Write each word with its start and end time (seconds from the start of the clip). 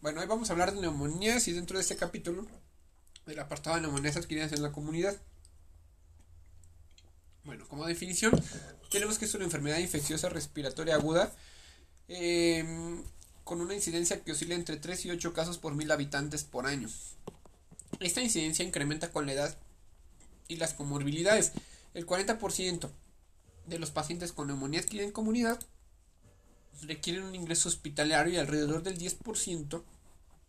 Bueno, 0.00 0.20
hoy 0.20 0.28
vamos 0.28 0.48
a 0.48 0.52
hablar 0.52 0.72
de 0.72 0.80
neumonías 0.80 1.48
y 1.48 1.52
dentro 1.52 1.76
de 1.76 1.82
este 1.82 1.96
capítulo, 1.96 2.46
del 3.26 3.40
apartado 3.40 3.74
de 3.74 3.82
neumonías 3.82 4.16
adquiridas 4.16 4.52
en 4.52 4.62
la 4.62 4.70
comunidad. 4.70 5.16
Bueno, 7.42 7.66
como 7.66 7.84
definición, 7.84 8.30
tenemos 8.92 9.18
que 9.18 9.24
es 9.24 9.34
una 9.34 9.42
enfermedad 9.42 9.78
infecciosa 9.78 10.28
respiratoria 10.28 10.94
aguda 10.94 11.34
em, 12.06 13.02
con 13.42 13.60
una 13.60 13.74
incidencia 13.74 14.22
que 14.22 14.30
oscila 14.30 14.54
entre 14.54 14.76
3 14.76 15.06
y 15.06 15.10
8 15.10 15.32
casos 15.32 15.58
por 15.58 15.74
mil 15.74 15.90
habitantes 15.90 16.44
por 16.44 16.66
año. 16.66 16.88
Esta 17.98 18.22
incidencia 18.22 18.64
incrementa 18.64 19.10
con 19.10 19.26
la 19.26 19.32
edad 19.32 19.58
y 20.46 20.58
las 20.58 20.74
comorbilidades. 20.74 21.50
El 21.94 22.06
40% 22.06 22.88
de 23.66 23.78
los 23.80 23.90
pacientes 23.90 24.30
con 24.30 24.46
neumonía 24.46 24.78
adquirida 24.78 25.06
en 25.06 25.12
comunidad 25.12 25.58
requieren 26.82 27.24
un 27.24 27.34
ingreso 27.34 27.68
hospitalario 27.68 28.34
y 28.34 28.36
alrededor 28.36 28.82
del 28.82 28.98
10% 28.98 29.82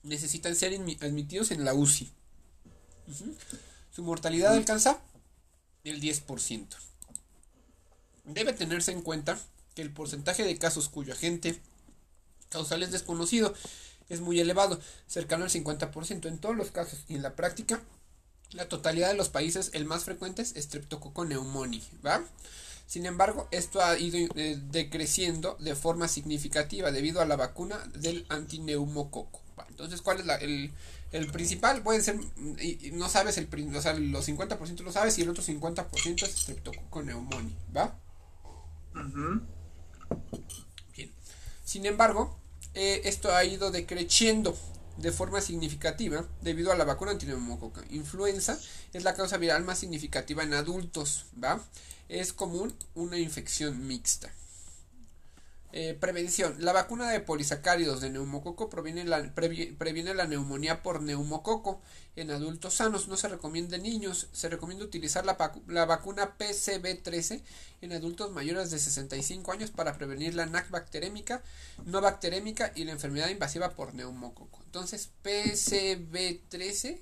necesitan 0.04 0.55
ser 0.55 0.73
admitidos 1.01 1.51
en 1.51 1.65
la 1.65 1.74
UCI. 1.74 2.11
Su 3.92 4.04
mortalidad 4.04 4.54
alcanza 4.54 5.01
el 5.84 6.01
10%. 6.01 6.68
Debe 8.25 8.54
tenerse 8.54 8.92
en 8.92 9.01
cuenta 9.01 9.39
que 9.75 9.82
el 9.82 9.92
porcentaje 9.92 10.43
de 10.43 10.57
casos 10.57 10.89
cuyo 10.89 11.14
agente 11.14 11.60
causal 12.50 12.84
es 12.84 12.92
desconocido 12.92 13.54
es 14.09 14.21
muy 14.21 14.39
elevado, 14.39 14.79
cercano 15.07 15.43
al 15.43 15.51
50% 15.51 16.28
en 16.28 16.39
todos 16.39 16.56
los 16.56 16.71
casos 16.71 17.00
y 17.07 17.15
en 17.15 17.21
la 17.21 17.36
práctica 17.36 17.82
la 18.51 18.68
totalidad 18.68 19.09
de 19.09 19.14
los 19.15 19.29
países 19.29 19.70
el 19.73 19.86
más 19.86 20.06
frecuente 20.06 20.42
es 20.42 20.56
Streptococcus 20.57 21.28
pneumoniae, 21.28 21.84
¿va? 22.06 22.23
Sin 22.89 23.06
embargo, 23.06 23.48
esto 23.52 23.84
ha 23.84 24.00
ido 24.00 24.18
eh, 24.34 24.60
decreciendo 24.71 25.56
de 25.60 25.75
forma 25.75 26.07
significativa 26.07 26.92
debido 26.92 27.21
a 27.21 27.25
la 27.25 27.36
vacuna 27.36 27.78
del 27.93 28.25
antineumococo. 28.29 29.43
Entonces, 29.70 30.02
¿cuál 30.02 30.21
es 30.21 30.42
el, 30.42 30.71
el, 31.12 31.32
principal? 31.32 31.84
Puede 31.84 32.02
ser, 32.02 32.20
y, 32.59 32.90
no 32.94 33.08
sabes, 33.08 33.38
el, 33.38 33.48
o 33.76 33.82
sea, 33.84 33.94
los 33.94 34.28
50% 34.28 34.80
lo 34.80 34.92
sabes 34.92 35.20
y 35.20 35.22
el 35.22 35.30
otro 35.30 35.44
50% 35.44 36.23
es 36.23 36.32
Streptococcus 36.32 37.04
pneumoniae, 37.04 37.56
¿va? 37.78 37.95
Bien. 40.95 41.12
Sin 41.64 41.86
embargo, 41.86 42.40
eh, 42.73 43.02
esto 43.04 43.32
ha 43.36 43.45
ido 43.45 43.70
decreciendo 43.70 44.58
de 45.00 45.11
forma 45.11 45.42
significativa 45.42 46.25
debido 46.42 46.72
a 46.72 46.75
la 46.75 46.83
vacuna 46.83 47.11
antineumococa. 47.11 47.83
Influenza 47.89 48.59
es 48.94 49.03
la 49.03 49.16
causa 49.16 49.38
viral 49.38 49.64
más 49.64 49.80
significativa 49.80 50.44
en 50.44 50.53
adultos, 50.53 51.25
¿va? 51.42 51.64
Es 52.09 52.33
común 52.33 52.73
una 52.95 53.17
infección 53.17 53.88
mixta. 53.88 54.30
Eh, 55.72 55.95
prevención. 56.00 56.56
La 56.58 56.73
vacuna 56.73 57.12
de 57.12 57.20
polisacáridos 57.20 58.02
de 58.02 58.09
neumococo 58.09 58.72
previene 58.72 59.03
la 59.06 60.28
neumonía 60.28 60.81
por 60.81 61.03
neumococo 61.03 61.80
en 62.16 62.31
adultos 62.31 62.73
sanos. 62.73 63.08
No 63.08 63.17
se 63.17 63.28
recomienda 63.28 63.76
en 63.76 63.84
niños. 63.84 64.30
Se 64.31 64.50
recomienda 64.50 64.84
utilizar 64.84 65.26
la, 65.26 65.86
vacuna 65.86 66.38
PCB13 66.39 67.44
en 67.81 67.94
adultos 67.94 68.31
mayores 68.31 68.72
de 68.72 68.80
65 68.80 69.52
años 69.52 69.70
para 69.70 69.95
prevenir 69.95 70.34
la 70.34 70.48
NAC 70.48 70.72
bacterémica, 70.72 71.44
no 71.86 72.02
bacterémica 72.02 72.72
y 72.73 72.86
la 72.86 72.94
enfermedad 72.94 73.30
invasiva 73.30 73.70
por 73.70 73.94
neumococo. 73.94 74.64
Entonces, 74.66 75.11
PCB13. 75.23 77.00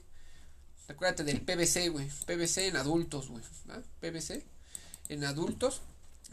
Acuérdate 0.89 1.23
del 1.23 1.39
PVC, 1.41 1.87
güey. 1.87 2.09
PVC 2.25 2.67
en 2.67 2.75
adultos, 2.75 3.29
güey. 3.29 3.43
PVC 4.01 4.45
en 5.07 5.23
adultos 5.23 5.83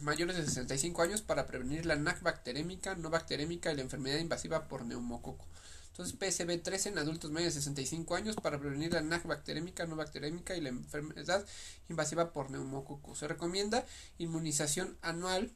mayores 0.00 0.36
de 0.36 0.44
65 0.44 1.02
años 1.02 1.22
para 1.22 1.46
prevenir 1.46 1.86
la 1.86 1.96
NAC 1.96 2.22
bacterémica, 2.22 2.94
no 2.94 3.10
bacterémica 3.10 3.72
y 3.72 3.76
la 3.76 3.82
enfermedad 3.82 4.18
invasiva 4.18 4.68
por 4.68 4.84
neumococo. 4.84 5.46
Entonces, 5.88 6.18
PSB13 6.18 6.86
en 6.86 6.98
adultos 6.98 7.30
mayores 7.30 7.54
de 7.54 7.60
65 7.60 8.16
años 8.16 8.34
para 8.34 8.58
prevenir 8.58 8.92
la 8.92 9.00
NAC 9.00 9.26
bacterémica, 9.26 9.86
no 9.86 9.94
bacterémica 9.94 10.56
y 10.56 10.60
la 10.60 10.70
enfermedad 10.70 11.46
invasiva 11.88 12.32
por 12.32 12.50
neumococo. 12.50 13.14
Se 13.14 13.28
recomienda 13.28 13.86
inmunización 14.18 14.98
anual 15.02 15.52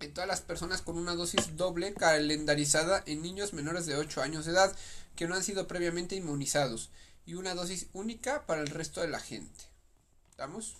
en 0.00 0.12
todas 0.12 0.28
las 0.28 0.42
personas 0.42 0.82
con 0.82 0.98
una 0.98 1.14
dosis 1.14 1.56
doble 1.56 1.94
calendarizada 1.94 3.02
en 3.06 3.22
niños 3.22 3.54
menores 3.54 3.86
de 3.86 3.96
8 3.96 4.22
años 4.22 4.44
de 4.44 4.52
edad 4.52 4.76
que 5.16 5.26
no 5.26 5.34
han 5.34 5.42
sido 5.42 5.66
previamente 5.66 6.14
inmunizados 6.14 6.90
y 7.24 7.34
una 7.34 7.54
dosis 7.54 7.88
única 7.92 8.46
para 8.46 8.60
el 8.60 8.68
resto 8.68 9.00
de 9.00 9.08
la 9.08 9.18
gente. 9.18 9.64
¿Estamos? 10.30 10.76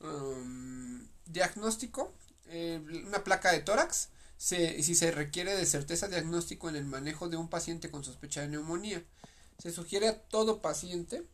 Um, 0.00 1.06
diagnóstico, 1.28 2.12
eh, 2.46 2.80
una 3.06 3.24
placa 3.24 3.52
de 3.52 3.60
tórax, 3.60 4.08
si 4.36 4.94
se 4.94 5.10
requiere 5.10 5.56
de 5.56 5.66
certeza 5.66 6.08
diagnóstico 6.08 6.68
en 6.68 6.76
el 6.76 6.84
manejo 6.84 7.28
de 7.28 7.36
un 7.36 7.48
paciente 7.48 7.90
con 7.90 8.04
sospecha 8.04 8.40
de 8.40 8.48
neumonía. 8.48 9.04
Se 9.58 9.72
sugiere 9.72 10.08
a 10.08 10.22
todo 10.22 10.62
paciente 10.62 11.24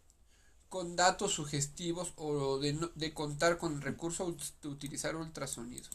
con 0.70 0.96
datos 0.96 1.32
sugestivos 1.32 2.12
o 2.16 2.58
de, 2.58 3.14
contar 3.14 3.58
con 3.58 3.80
recurso 3.80 4.34
de 4.62 4.68
utilizar 4.68 5.14
ultrasonido. 5.16 5.88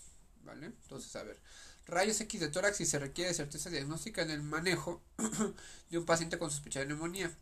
¿Vale? 0.43 0.67
Entonces, 0.67 1.15
a 1.15 1.23
ver, 1.23 1.37
rayos 1.85 2.21
X 2.21 2.39
de 2.39 2.47
tórax 2.47 2.77
si 2.77 2.85
se 2.85 2.99
requiere 2.99 3.29
de 3.29 3.35
certeza 3.35 3.69
diagnóstica 3.69 4.21
en 4.21 4.31
el 4.31 4.41
manejo 4.41 5.01
de 5.89 5.97
un 5.97 6.05
paciente 6.05 6.37
con 6.37 6.51
sospecha 6.51 6.79
de 6.79 6.85
neumonía. 6.85 7.35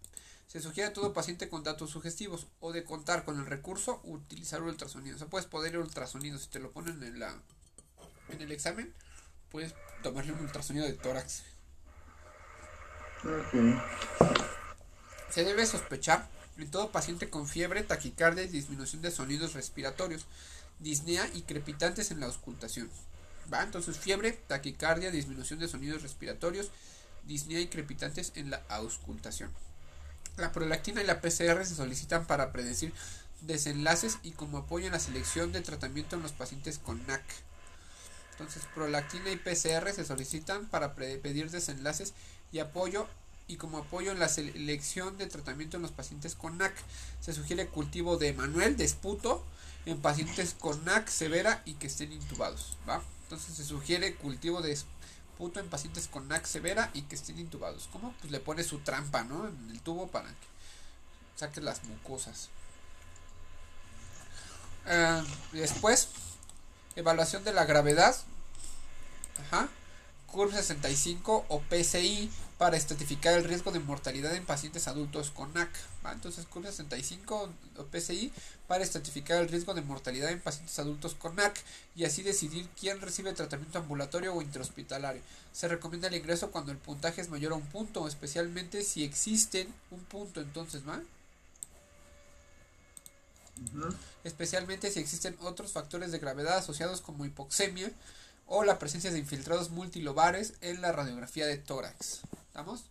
Se 0.47 0.61
sugiere 0.61 0.89
a 0.89 0.93
todo 0.93 1.13
paciente 1.13 1.49
con 1.49 1.63
datos 1.63 1.89
sugestivos 1.89 2.47
o 2.61 2.71
de 2.71 2.85
contar 2.85 3.25
con 3.25 3.37
el 3.39 3.45
recurso 3.45 3.99
utilizar 4.03 4.61
ultrasonido. 4.61 5.15
O 5.15 5.19
sea, 5.19 5.27
puedes 5.27 5.47
poder 5.47 5.77
ultrasonido 5.77 6.37
si 6.37 6.47
te 6.47 6.59
lo 6.59 6.71
ponen 6.71 7.03
en 7.03 7.19
la 7.19 7.37
en 8.29 8.41
el 8.41 8.51
examen, 8.51 8.93
puedes 9.51 9.73
tomarle 10.03 10.33
un 10.33 10.39
ultrasonido 10.39 10.85
de 10.85 10.93
tórax. 10.93 11.43
Se 15.29 15.43
debe 15.43 15.65
sospechar 15.65 16.27
en 16.57 16.69
todo 16.71 16.91
paciente 16.91 17.29
con 17.29 17.47
fiebre, 17.47 17.83
taquicardia 17.83 18.43
y 18.43 18.47
disminución 18.47 19.01
de 19.01 19.11
sonidos 19.11 19.53
respiratorios, 19.53 20.25
disnea 20.79 21.29
y 21.33 21.41
crepitantes 21.41 22.11
en 22.11 22.19
la 22.19 22.27
auscultación. 22.27 22.89
¿Va? 23.51 23.63
Entonces, 23.63 23.97
fiebre, 23.97 24.33
taquicardia, 24.33 25.11
disminución 25.11 25.59
de 25.59 25.67
sonidos 25.67 26.01
respiratorios, 26.01 26.69
disnea 27.23 27.61
y 27.61 27.67
crepitantes 27.67 28.33
en 28.35 28.49
la 28.49 28.63
auscultación. 28.69 29.51
La 30.37 30.51
prolactina 30.51 31.01
y 31.01 31.05
la 31.05 31.19
PCR 31.19 31.65
se 31.65 31.75
solicitan 31.75 32.25
para 32.25 32.51
predecir 32.51 32.93
desenlaces 33.41 34.19
y 34.23 34.31
como 34.31 34.59
apoyo 34.59 34.85
en 34.85 34.91
la 34.91 34.99
selección 34.99 35.51
de 35.51 35.61
tratamiento 35.61 36.15
en 36.15 36.21
los 36.21 36.31
pacientes 36.31 36.77
con 36.77 37.05
NAC. 37.07 37.23
Entonces, 38.31 38.63
prolactina 38.75 39.31
y 39.31 39.37
PCR 39.37 39.91
se 39.91 40.05
solicitan 40.05 40.67
para 40.67 40.93
pedir 40.95 41.49
desenlaces 41.49 42.13
y 42.51 42.59
apoyo 42.59 43.07
y 43.47 43.55
como 43.55 43.79
apoyo 43.79 44.11
en 44.11 44.19
la 44.19 44.29
selección 44.29 45.17
de 45.17 45.25
tratamiento 45.25 45.77
en 45.77 45.83
los 45.83 45.91
pacientes 45.91 46.35
con 46.35 46.57
NAC. 46.59 46.73
Se 47.19 47.33
sugiere 47.33 47.67
cultivo 47.67 48.17
de 48.17 48.33
manuel 48.33 48.77
de 48.77 48.83
esputo 48.83 49.43
en 49.87 49.99
pacientes 50.01 50.53
con 50.53 50.85
NAC 50.85 51.07
severa 51.07 51.63
y 51.65 51.73
que 51.73 51.87
estén 51.87 52.11
intubados. 52.11 52.77
Entonces 53.23 53.55
se 53.55 53.65
sugiere 53.65 54.13
cultivo 54.15 54.61
de 54.61 54.77
puto 55.37 55.59
en 55.59 55.69
pacientes 55.69 56.07
con 56.07 56.27
NAC 56.27 56.45
severa 56.45 56.89
y 56.93 57.03
que 57.03 57.15
estén 57.15 57.39
intubados. 57.39 57.87
¿Cómo? 57.91 58.13
Pues 58.19 58.31
le 58.31 58.39
pone 58.39 58.63
su 58.63 58.79
trampa, 58.79 59.23
¿no? 59.23 59.47
En 59.47 59.69
el 59.71 59.81
tubo 59.81 60.07
para 60.07 60.29
que 60.29 60.47
saque 61.35 61.61
las 61.61 61.83
mucosas. 61.85 62.49
Eh, 64.87 65.23
después, 65.53 66.09
evaluación 66.95 67.43
de 67.43 67.53
la 67.53 67.65
gravedad. 67.65 68.15
Ajá. 69.47 69.69
CURV 70.27 70.51
65 70.53 71.45
o 71.47 71.61
PCI 71.61 72.29
para 72.57 72.75
estratificar 72.75 73.35
el 73.35 73.43
riesgo 73.43 73.71
de 73.71 73.79
mortalidad 73.79 74.35
en 74.35 74.45
pacientes 74.45 74.87
adultos 74.87 75.29
con 75.29 75.53
NAC. 75.53 75.69
Entonces, 76.11 76.45
CURV 76.45 76.67
65 76.67 77.49
o 77.77 77.83
PCI 77.85 78.31
para 78.67 78.83
estratificar 78.83 79.41
el 79.41 79.49
riesgo 79.49 79.73
de 79.73 79.81
mortalidad 79.81 80.31
en 80.31 80.39
pacientes 80.39 80.79
adultos 80.79 81.13
con 81.13 81.35
NAC 81.35 81.61
y 81.95 82.05
así 82.05 82.23
decidir 82.23 82.67
quién 82.79 82.99
recibe 83.01 83.33
tratamiento 83.33 83.77
ambulatorio 83.77 84.33
o 84.33 84.41
intrahospitalario. 84.41 85.21
Se 85.51 85.67
recomienda 85.67 86.07
el 86.07 86.15
ingreso 86.15 86.51
cuando 86.51 86.71
el 86.71 86.77
puntaje 86.77 87.21
es 87.21 87.29
mayor 87.29 87.51
a 87.51 87.55
un 87.55 87.65
punto, 87.65 88.07
especialmente 88.07 88.83
si 88.83 89.03
existen 89.03 89.71
un 89.91 89.99
punto, 90.05 90.41
entonces, 90.41 90.87
¿va? 90.87 91.01
Especialmente 94.23 94.91
si 94.91 94.99
existen 94.99 95.35
otros 95.41 95.71
factores 95.71 96.11
de 96.11 96.19
gravedad 96.19 96.57
asociados 96.57 97.01
como 97.01 97.25
hipoxemia 97.25 97.91
o 98.47 98.63
la 98.63 98.79
presencia 98.79 99.11
de 99.11 99.19
infiltrados 99.19 99.69
multilobares 99.71 100.53
en 100.61 100.81
la 100.81 100.91
radiografía 100.91 101.45
de 101.45 101.57
tórax. 101.57 102.21
¿Estamos? 102.57 102.85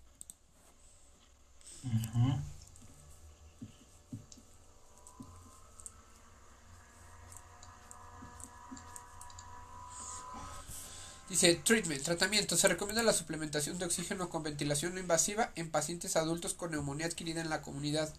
Dice, 11.29 11.57
treatment, 11.57 12.05
tratamiento. 12.05 12.57
Se 12.57 12.69
recomienda 12.69 13.03
la 13.03 13.13
suplementación 13.13 13.81
de 13.81 13.87
oxígeno 13.87 14.31
con 14.31 14.45
ventilación 14.45 14.95
no 14.95 15.01
invasiva 15.01 15.51
en 15.57 15.73
pacientes 15.73 16.15
adultos 16.15 16.55
con 16.55 16.71
neumonía 16.71 17.07
adquirida 17.07 17.41
en 17.41 17.51
la 17.51 17.63
comunidad. 17.63 18.15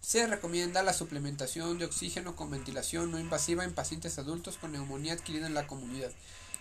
Se 0.00 0.28
recomienda 0.28 0.84
la 0.84 0.92
suplementación 0.92 1.76
de 1.80 1.86
oxígeno 1.86 2.36
con 2.36 2.52
ventilación 2.52 3.10
no 3.10 3.18
invasiva 3.18 3.64
en 3.64 3.74
pacientes 3.74 4.16
adultos 4.20 4.58
con 4.58 4.70
neumonía 4.70 5.14
adquirida 5.14 5.48
en 5.48 5.54
la 5.54 5.66
comunidad. 5.66 6.12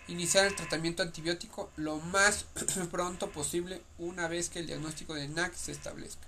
Iniciar 0.07 0.45
el 0.45 0.55
tratamiento 0.55 1.03
antibiótico 1.03 1.71
lo 1.77 1.97
más 1.97 2.45
pronto 2.91 3.29
posible 3.31 3.81
una 3.97 4.27
vez 4.27 4.49
que 4.49 4.59
el 4.59 4.67
diagnóstico 4.67 5.13
de 5.13 5.27
NAC 5.27 5.53
se 5.55 5.71
establezca. 5.71 6.27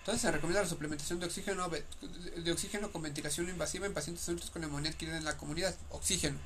Entonces 0.00 0.22
se 0.22 0.32
recomienda 0.32 0.62
la 0.62 0.68
suplementación 0.68 1.20
de 1.20 1.26
oxígeno, 1.26 1.68
de 1.68 2.52
oxígeno 2.52 2.90
con 2.90 3.02
ventilación 3.02 3.48
invasiva 3.48 3.86
en 3.86 3.94
pacientes 3.94 4.28
adultos 4.28 4.50
con 4.50 4.62
neumonía 4.62 4.90
adquirida 4.90 5.16
en 5.16 5.24
la 5.24 5.36
comunidad. 5.36 5.76
Oxígeno. 5.90 6.38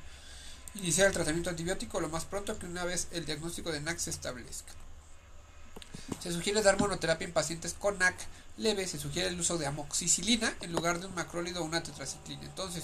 Iniciar 0.75 1.07
el 1.07 1.13
tratamiento 1.13 1.49
antibiótico 1.49 1.99
lo 1.99 2.09
más 2.09 2.25
pronto 2.25 2.59
que 2.59 2.67
una 2.67 2.83
vez 2.83 3.07
el 3.11 3.25
diagnóstico 3.25 3.71
de 3.71 3.81
NAC 3.81 3.97
se 3.97 4.11
establezca. 4.11 4.71
Se 6.21 6.31
sugiere 6.31 6.61
dar 6.61 6.79
monoterapia 6.79 7.25
en 7.25 7.33
pacientes 7.33 7.73
con 7.73 7.97
NAC 7.97 8.15
leve. 8.57 8.85
Se 8.85 8.99
sugiere 8.99 9.29
el 9.29 9.39
uso 9.39 9.57
de 9.57 9.65
amoxicilina 9.65 10.55
en 10.61 10.71
lugar 10.71 10.99
de 10.99 11.07
un 11.07 11.15
macrólido 11.15 11.61
o 11.61 11.65
una 11.65 11.81
tetraciclina. 11.81 12.43
Entonces, 12.43 12.83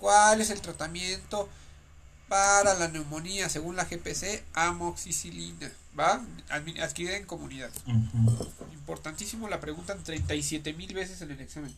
¿cuál 0.00 0.40
es 0.40 0.50
el 0.50 0.60
tratamiento 0.60 1.48
para 2.30 2.74
la 2.74 2.86
neumonía 2.86 3.48
según 3.48 3.74
la 3.74 3.86
GPC? 3.86 4.44
Amoxicilina. 4.54 5.68
¿Va? 5.98 6.24
Adquirida 6.48 7.16
en 7.16 7.26
comunidad. 7.26 7.70
Importantísimo, 8.72 9.48
la 9.48 9.58
preguntan 9.58 10.04
37 10.04 10.72
mil 10.74 10.94
veces 10.94 11.20
en 11.22 11.32
el 11.32 11.40
examen. 11.40 11.74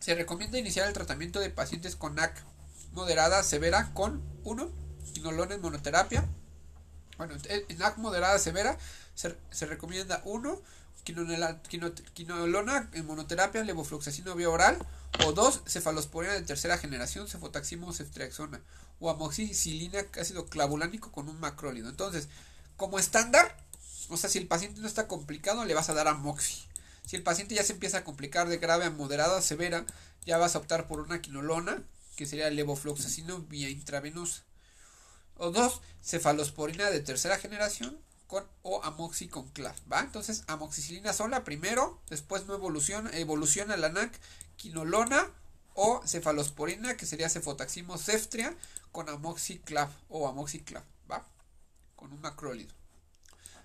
Se 0.00 0.16
recomienda 0.16 0.58
iniciar 0.58 0.88
el 0.88 0.94
tratamiento 0.94 1.38
de 1.38 1.48
pacientes 1.50 1.94
con 1.94 2.16
NAC 2.16 2.42
moderada 2.90 3.44
severa 3.44 3.92
con 3.94 4.20
1. 4.42 4.68
Quinolona 5.14 5.54
en 5.54 5.60
monoterapia. 5.60 6.28
Bueno, 7.18 7.34
en 7.48 7.78
NAC 7.78 7.98
moderada 7.98 8.36
severa 8.40 8.76
se, 9.14 9.66
recomienda 9.66 10.22
1. 10.24 10.60
Quinolona 11.04 12.90
en 12.92 13.06
monoterapia, 13.06 13.64
levofloxacino 13.64 14.34
vía 14.34 14.50
oral. 14.50 14.78
O 15.24 15.32
2. 15.32 15.62
Cefalosporina 15.66 16.32
de 16.32 16.42
tercera 16.42 16.78
generación, 16.78 17.28
cefotaxima 17.28 17.86
o 17.86 17.92
ceftriaxona. 17.92 18.60
O 19.00 19.10
amoxicilina 19.10 20.04
ácido 20.18 20.46
clavulánico 20.46 21.12
con 21.12 21.28
un 21.28 21.38
macrólido. 21.40 21.88
Entonces, 21.88 22.28
como 22.76 22.98
estándar, 22.98 23.56
o 24.08 24.16
sea, 24.16 24.30
si 24.30 24.38
el 24.38 24.46
paciente 24.46 24.80
no 24.80 24.86
está 24.86 25.08
complicado, 25.08 25.64
le 25.64 25.74
vas 25.74 25.90
a 25.90 25.94
dar 25.94 26.08
amoxi. 26.08 26.62
Si 27.06 27.16
el 27.16 27.22
paciente 27.22 27.54
ya 27.54 27.64
se 27.64 27.72
empieza 27.72 27.98
a 27.98 28.04
complicar 28.04 28.48
de 28.48 28.58
grave 28.58 28.84
a 28.84 28.90
moderada 28.90 29.42
severa, 29.42 29.84
ya 30.24 30.38
vas 30.38 30.54
a 30.54 30.58
optar 30.58 30.86
por 30.86 31.00
una 31.00 31.20
quinolona, 31.20 31.82
que 32.16 32.26
sería 32.26 32.48
levofloxacino 32.50 33.40
vía 33.40 33.70
intravenosa. 33.70 34.42
O 35.36 35.50
dos, 35.50 35.80
cefalosporina 36.02 36.90
de 36.90 37.00
tercera 37.00 37.38
generación 37.38 37.98
con 38.32 38.48
o 38.62 38.82
amoxi 38.82 39.28
con 39.28 39.46
clav, 39.50 39.76
¿va? 39.92 40.00
Entonces, 40.00 40.44
amoxicilina 40.46 41.12
sola 41.12 41.44
primero, 41.44 42.00
después 42.08 42.46
no 42.46 42.54
evoluciona, 42.54 43.10
evoluciona 43.10 43.76
la 43.76 43.90
NAC, 43.90 44.18
quinolona 44.56 45.30
o 45.74 46.00
cefalosporina, 46.06 46.96
que 46.96 47.04
sería 47.04 47.28
cefotaximo 47.28 47.98
ceftria 47.98 48.56
con 48.90 49.10
amoxiclav 49.10 49.90
o 50.08 50.28
amoxiclav, 50.28 50.82
¿va? 51.10 51.26
Con 51.94 52.14
un 52.14 52.22
macrólido. 52.22 52.72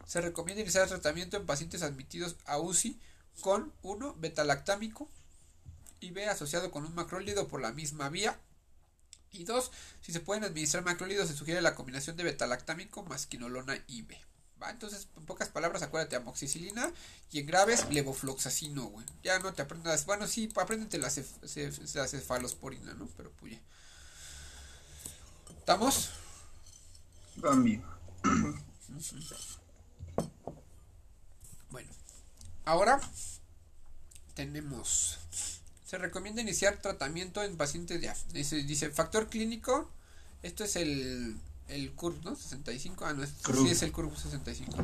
Se 0.05 0.19
recomienda 0.19 0.63
iniciar 0.63 0.83
el 0.83 0.89
tratamiento 0.89 1.37
en 1.37 1.45
pacientes 1.45 1.81
admitidos 1.81 2.35
a 2.43 2.57
UCI 2.57 2.99
con 3.39 3.71
1 3.83 4.15
betalactámico 4.15 5.09
y 6.01 6.11
B 6.11 6.27
asociado 6.27 6.71
con 6.71 6.83
un 6.83 6.93
macrólido 6.93 7.47
por 7.47 7.61
la 7.61 7.71
misma 7.71 8.09
vía. 8.09 8.37
Y 9.31 9.45
2, 9.45 9.71
si 10.01 10.11
se 10.11 10.19
pueden 10.19 10.43
administrar 10.43 10.83
macrólidos, 10.83 11.29
se 11.29 11.37
sugiere 11.37 11.61
la 11.61 11.73
combinación 11.73 12.17
de 12.17 12.25
betalactámico 12.25 13.03
más 13.03 13.27
quinolona 13.27 13.81
y 13.87 14.01
B. 14.01 14.26
¿Va? 14.61 14.71
Entonces, 14.71 15.07
en 15.15 15.25
pocas 15.25 15.49
palabras, 15.49 15.83
acuérdate, 15.83 16.15
amoxicilina 16.15 16.91
y 17.31 17.39
en 17.39 17.45
graves, 17.45 17.87
levofloxacino, 17.91 18.85
güey. 18.85 19.05
Ya 19.23 19.37
no 19.39 19.53
te 19.53 19.61
aprendas, 19.61 20.05
bueno, 20.05 20.27
sí, 20.27 20.49
apréndete 20.55 20.97
la, 20.97 21.09
cefalosporina, 21.09 22.93
¿no? 22.95 23.07
Pero 23.17 23.31
pues 23.39 23.53
ya. 23.53 23.59
¿Estamos? 25.59 26.09
Bambi. 27.35 27.81
Bueno, 31.69 31.91
ahora 32.65 32.99
tenemos. 34.33 35.19
Se 35.85 35.97
recomienda 35.97 36.41
iniciar 36.41 36.81
tratamiento 36.81 37.43
en 37.43 37.57
pacientes 37.57 38.01
ya. 38.01 38.15
Dice, 38.33 38.63
dice 38.63 38.89
factor 38.89 39.29
clínico. 39.29 39.91
Esto 40.41 40.63
es 40.63 40.75
el, 40.75 41.37
el 41.67 41.91
CURV, 41.93 42.23
¿no? 42.23 42.35
65. 42.35 43.05
Ah, 43.05 43.13
no, 43.13 43.23
es, 43.23 43.33
sí 43.45 43.69
es 43.69 43.81
el 43.81 43.91
CURV 43.91 44.15
65. 44.15 44.75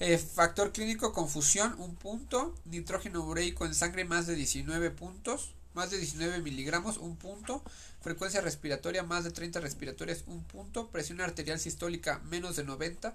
Eh, 0.00 0.18
factor 0.18 0.72
clínico, 0.72 1.12
confusión, 1.12 1.74
un 1.78 1.94
punto. 1.96 2.54
Nitrógeno 2.64 3.22
ureico 3.24 3.66
en 3.66 3.74
sangre, 3.74 4.04
más 4.04 4.26
de 4.26 4.34
19 4.34 4.90
puntos. 4.90 5.54
Más 5.74 5.90
de 5.90 5.98
19 5.98 6.40
miligramos, 6.40 6.98
un 6.98 7.16
punto. 7.16 7.62
Frecuencia 8.00 8.40
respiratoria, 8.40 9.02
más 9.02 9.24
de 9.24 9.30
30 9.30 9.60
respiratorias, 9.60 10.24
un 10.26 10.42
punto. 10.44 10.88
Presión 10.88 11.20
arterial 11.20 11.58
sistólica, 11.58 12.20
menos 12.30 12.56
de 12.56 12.64
90. 12.64 13.12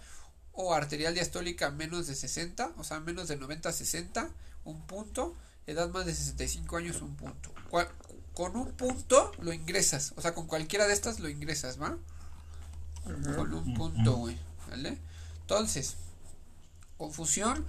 O 0.53 0.73
arterial 0.73 1.13
diastólica, 1.13 1.71
menos 1.71 2.07
de 2.07 2.15
60. 2.15 2.73
O 2.77 2.83
sea, 2.83 2.99
menos 2.99 3.27
de 3.27 3.37
90 3.37 3.69
a 3.69 3.73
60 3.73 4.29
un 4.65 4.81
punto, 4.81 5.35
edad 5.67 5.89
más 5.89 6.05
de 6.05 6.13
65 6.13 6.77
años, 6.77 7.01
un 7.01 7.15
punto. 7.15 7.51
con 8.33 8.55
un 8.55 8.71
punto 8.71 9.31
lo 9.39 9.53
ingresas, 9.53 10.13
o 10.15 10.21
sea, 10.21 10.33
con 10.33 10.47
cualquiera 10.47 10.87
de 10.87 10.93
estas 10.93 11.19
lo 11.19 11.29
ingresas, 11.29 11.79
¿va? 11.79 11.97
Con 13.03 13.53
un 13.53 13.73
punto, 13.73 14.13
güey, 14.15 14.37
¿vale? 14.69 14.97
Entonces, 15.41 15.95
confusión, 16.97 17.65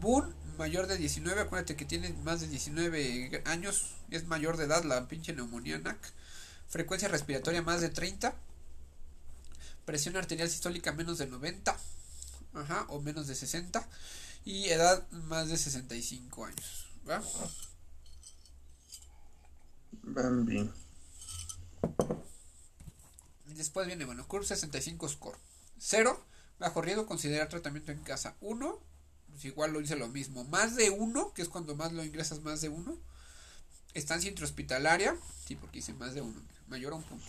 Boon 0.00 0.34
mayor 0.58 0.86
de 0.86 0.98
19, 0.98 1.40
acuérdate 1.40 1.74
que 1.74 1.84
tiene 1.84 2.12
más 2.22 2.40
de 2.40 2.48
19 2.48 3.42
años, 3.46 3.94
es 4.10 4.26
mayor 4.26 4.56
de 4.56 4.64
edad 4.64 4.84
la 4.84 5.08
pinche 5.08 5.32
neumonía 5.32 5.78
NAC. 5.78 5.98
Frecuencia 6.68 7.08
respiratoria 7.08 7.62
más 7.62 7.80
de 7.80 7.88
30. 7.88 8.34
Presión 9.86 10.16
arterial 10.16 10.48
sistólica 10.48 10.92
menos 10.92 11.18
de 11.18 11.26
90, 11.26 11.76
ajá, 12.54 12.84
o 12.88 13.00
menos 13.00 13.26
de 13.26 13.34
60 13.34 13.88
y 14.44 14.68
edad 14.68 15.08
más 15.10 15.48
de 15.48 15.56
65 15.56 16.44
años. 16.44 16.86
¿Va? 17.08 17.22
Bambi. 20.02 20.70
Después 23.60 23.86
viene, 23.86 24.06
bueno, 24.06 24.26
CURV 24.26 24.46
65 24.46 25.06
score. 25.10 25.36
0, 25.78 26.18
bajo 26.58 26.80
riesgo, 26.80 27.04
considerar 27.04 27.50
tratamiento 27.50 27.92
en 27.92 27.98
casa. 28.00 28.34
1, 28.40 28.80
pues 29.28 29.44
igual 29.44 29.74
lo 29.74 29.80
dice 29.80 29.96
lo 29.96 30.08
mismo. 30.08 30.44
Más 30.44 30.76
de 30.76 30.88
1, 30.88 31.34
que 31.34 31.42
es 31.42 31.50
cuando 31.50 31.76
más 31.76 31.92
lo 31.92 32.02
ingresas, 32.02 32.40
más 32.40 32.62
de 32.62 32.70
1. 32.70 32.98
Estancia 33.92 34.30
intrahospitalaria, 34.30 35.14
sí, 35.46 35.56
porque 35.56 35.80
dice 35.80 35.92
más 35.92 36.14
de 36.14 36.22
1, 36.22 36.40
mayor 36.68 36.94
a 36.94 36.96
un 36.96 37.02
punto. 37.02 37.26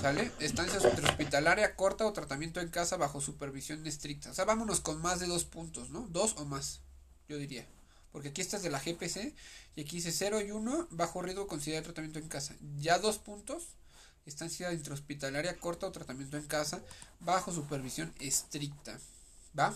¿Sale? 0.00 0.30
Estancia 0.38 0.78
hospitalaria 0.78 1.74
corta 1.74 2.06
o 2.06 2.12
tratamiento 2.12 2.60
en 2.60 2.68
casa 2.68 2.96
bajo 2.96 3.20
supervisión 3.20 3.84
estricta. 3.88 4.30
O 4.30 4.34
sea, 4.34 4.44
vámonos 4.44 4.78
con 4.78 5.02
más 5.02 5.18
de 5.18 5.26
dos 5.26 5.44
puntos, 5.44 5.90
¿no? 5.90 6.06
Dos 6.12 6.36
o 6.36 6.44
más, 6.44 6.78
yo 7.28 7.38
diría. 7.38 7.66
Porque 8.12 8.28
aquí 8.28 8.40
estás 8.40 8.62
de 8.62 8.70
la 8.70 8.78
GPC 8.78 9.34
y 9.74 9.80
aquí 9.80 9.96
dice 9.96 10.12
0 10.12 10.42
y 10.42 10.52
1, 10.52 10.86
bajo 10.92 11.22
riesgo 11.22 11.48
considerar 11.48 11.82
tratamiento 11.82 12.20
en 12.20 12.28
casa. 12.28 12.54
Ya 12.78 13.00
dos 13.00 13.18
puntos, 13.18 13.64
estancia 14.26 14.72
intrahospitalaria 14.72 15.58
corta 15.58 15.86
o 15.86 15.92
tratamiento 15.92 16.36
en 16.36 16.46
casa 16.46 16.80
bajo 17.20 17.52
supervisión 17.52 18.14
estricta. 18.20 18.98
¿Va? 19.58 19.74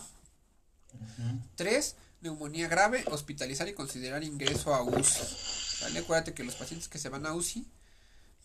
Tres, 1.55 1.95
neumonía 2.21 2.67
grave, 2.67 3.03
hospitalizar 3.07 3.67
y 3.67 3.73
considerar 3.73 4.23
ingreso 4.23 4.73
a 4.73 4.83
UCI. 4.83 5.83
¿Vale? 5.83 5.99
Acuérdate 5.99 6.33
que 6.33 6.43
los 6.43 6.55
pacientes 6.55 6.87
que 6.87 6.99
se 6.99 7.09
van 7.09 7.25
a 7.25 7.33
UCI 7.33 7.67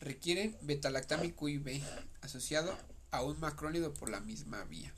requieren 0.00 0.56
betalactámico 0.62 1.48
IV 1.48 1.82
asociado 2.22 2.76
a 3.10 3.22
un 3.22 3.38
macrólido 3.40 3.92
por 3.94 4.10
la 4.10 4.20
misma 4.20 4.64
vía. 4.64 4.92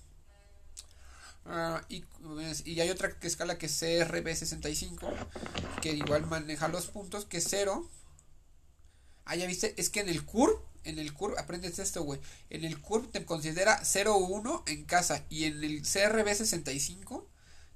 Ah, 1.44 1.84
y, 1.88 2.02
pues, 2.02 2.64
y, 2.66 2.80
hay 2.80 2.90
otra 2.90 3.16
escala 3.22 3.58
que 3.58 3.66
es 3.66 3.82
CRB65 3.82 5.12
que 5.80 5.92
igual 5.92 6.24
maneja 6.26 6.68
los 6.68 6.86
puntos 6.86 7.24
que 7.24 7.38
es 7.38 7.46
0 7.50 7.90
ah 9.24 9.34
ya 9.34 9.48
viste 9.48 9.74
es 9.76 9.90
que 9.90 9.98
en 9.98 10.08
el 10.08 10.24
CUR 10.24 10.64
en 10.84 10.98
el 10.98 11.12
CUR 11.12 11.38
aprendes 11.38 11.78
esto 11.78 12.02
güey 12.02 12.20
en 12.50 12.64
el 12.64 12.80
CUR 12.80 13.10
te 13.10 13.24
considera 13.24 13.84
0 13.84 14.16
1 14.16 14.64
en 14.66 14.84
casa 14.84 15.24
y 15.28 15.44
en 15.44 15.62
el 15.62 15.82
CRB65 15.82 17.24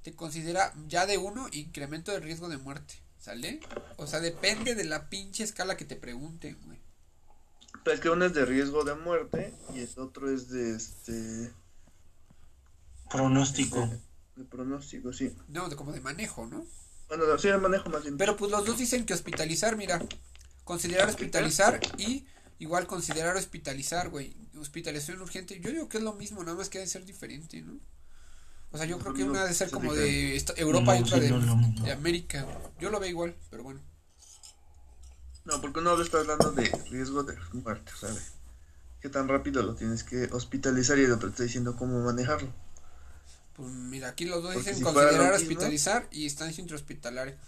te 0.02 0.14
considera 0.14 0.72
ya 0.88 1.06
de 1.06 1.18
1 1.18 1.48
incremento 1.52 2.12
de 2.12 2.20
riesgo 2.20 2.48
de 2.48 2.58
muerte 2.58 2.94
¿sale? 3.18 3.60
o 3.96 4.06
sea 4.06 4.20
depende 4.20 4.74
de 4.74 4.84
la 4.84 5.08
pinche 5.08 5.44
escala 5.44 5.76
que 5.76 5.84
te 5.84 5.96
pregunten 5.96 6.58
güey 6.64 6.86
es 7.92 8.00
que 8.00 8.10
uno 8.10 8.24
es 8.24 8.34
de 8.34 8.44
riesgo 8.44 8.84
de 8.84 8.94
muerte 8.94 9.54
y 9.74 9.80
el 9.80 9.90
otro 9.98 10.30
es 10.30 10.48
de 10.48 10.74
este. 10.74 11.52
Pronóstico. 13.10 13.88
De, 14.34 14.44
pronóstico, 14.44 15.12
sí. 15.12 15.34
No, 15.48 15.68
de 15.68 15.76
como 15.76 15.92
de 15.92 16.00
manejo, 16.00 16.46
¿no? 16.46 16.66
Bueno, 17.08 17.38
sí, 17.38 17.48
de 17.48 17.58
manejo 17.58 17.88
más 17.88 18.02
bien. 18.02 18.16
Pero 18.16 18.36
pues 18.36 18.50
los 18.50 18.64
dos 18.64 18.76
dicen 18.76 19.06
que 19.06 19.14
hospitalizar, 19.14 19.76
mira. 19.76 20.04
Considerar 20.64 21.08
hospitalizar 21.08 21.80
y 21.96 22.26
igual 22.58 22.86
considerar 22.86 23.36
hospitalizar, 23.36 24.08
güey. 24.08 24.34
Hospitalización 24.58 25.20
urgente. 25.20 25.60
Yo 25.60 25.70
digo 25.70 25.88
que 25.88 25.98
es 25.98 26.02
lo 26.04 26.14
mismo, 26.14 26.42
nada 26.42 26.56
más 26.56 26.68
que 26.68 26.78
debe 26.78 26.88
ser 26.90 27.04
diferente, 27.04 27.60
¿no? 27.62 27.78
O 28.72 28.78
sea, 28.78 28.86
yo 28.86 28.98
creo 28.98 29.14
que 29.14 29.24
una 29.24 29.42
debe 29.42 29.54
ser 29.54 29.70
como 29.70 29.94
de 29.94 30.36
Europa 30.56 30.96
y 30.98 31.02
otra 31.02 31.18
de, 31.20 31.28
de 31.82 31.92
América. 31.92 32.46
Yo 32.80 32.90
lo 32.90 32.98
veo 33.00 33.08
igual, 33.10 33.34
pero 33.50 33.62
bueno. 33.62 33.80
No, 35.44 35.60
porque 35.60 35.78
uno 35.78 36.00
está 36.02 36.18
hablando 36.18 36.50
de 36.52 36.64
riesgo 36.90 37.22
de 37.22 37.36
muerte, 37.52 37.92
¿sabes? 37.98 38.32
¿Qué 39.00 39.08
tan 39.08 39.28
rápido 39.28 39.62
lo 39.62 39.76
tienes 39.76 40.02
que 40.02 40.24
hospitalizar 40.32 40.98
y 40.98 41.04
el 41.04 41.12
otro 41.12 41.28
está 41.28 41.44
diciendo 41.44 41.76
cómo 41.76 42.00
manejarlo? 42.00 42.52
Pues 43.54 43.70
mira, 43.70 44.08
aquí 44.08 44.24
los 44.24 44.42
dos 44.42 44.54
Porque 44.54 44.70
dicen 44.70 44.78
si 44.78 44.82
considerar 44.82 45.12
lo 45.14 45.22
mismo- 45.22 45.36
hospitalizar 45.36 46.08
y 46.10 46.26
estancia 46.26 46.60
intrahospitalaria. 46.60 47.38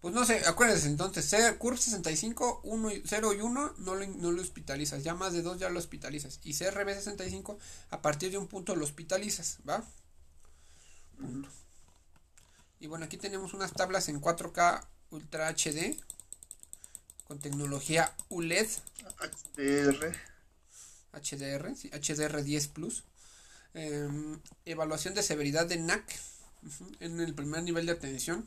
Pues 0.00 0.14
no 0.14 0.24
sé, 0.24 0.42
acuérdense 0.46 0.86
entonces, 0.86 1.34
CURP 1.58 1.76
65, 1.76 2.60
1 2.62 2.90
y 2.92 3.02
0 3.04 3.34
y 3.34 3.40
1 3.40 3.74
no 3.78 3.94
lo, 3.96 4.06
no 4.06 4.30
lo 4.30 4.40
hospitalizas, 4.40 5.02
ya 5.02 5.14
más 5.14 5.32
de 5.32 5.42
2 5.42 5.58
ya 5.58 5.70
lo 5.70 5.78
hospitalizas. 5.78 6.38
Y 6.44 6.54
CRB 6.54 6.94
65 6.94 7.58
a 7.90 8.00
partir 8.00 8.30
de 8.30 8.38
un 8.38 8.46
punto 8.46 8.76
lo 8.76 8.84
hospitalizas, 8.84 9.58
¿va? 9.68 9.84
Punto. 11.18 11.48
Y 12.80 12.86
bueno, 12.86 13.06
aquí 13.06 13.16
tenemos 13.16 13.54
unas 13.54 13.72
tablas 13.72 14.08
en 14.08 14.20
4K 14.20 14.86
Ultra 15.10 15.48
HD 15.48 15.96
con 17.24 17.40
tecnología 17.40 18.14
ULED 18.28 18.68
HDR. 19.56 20.16
HDR, 21.12 21.74
sí, 21.74 21.90
HDR 21.90 22.42
10 22.42 22.68
Plus. 22.68 23.04
Em, 23.74 24.40
evaluación 24.64 25.14
de 25.14 25.22
severidad 25.22 25.66
de 25.66 25.76
NAC 25.76 26.04
en 27.00 27.20
el 27.20 27.34
primer 27.34 27.62
nivel 27.62 27.86
de 27.86 27.92
atención. 27.92 28.46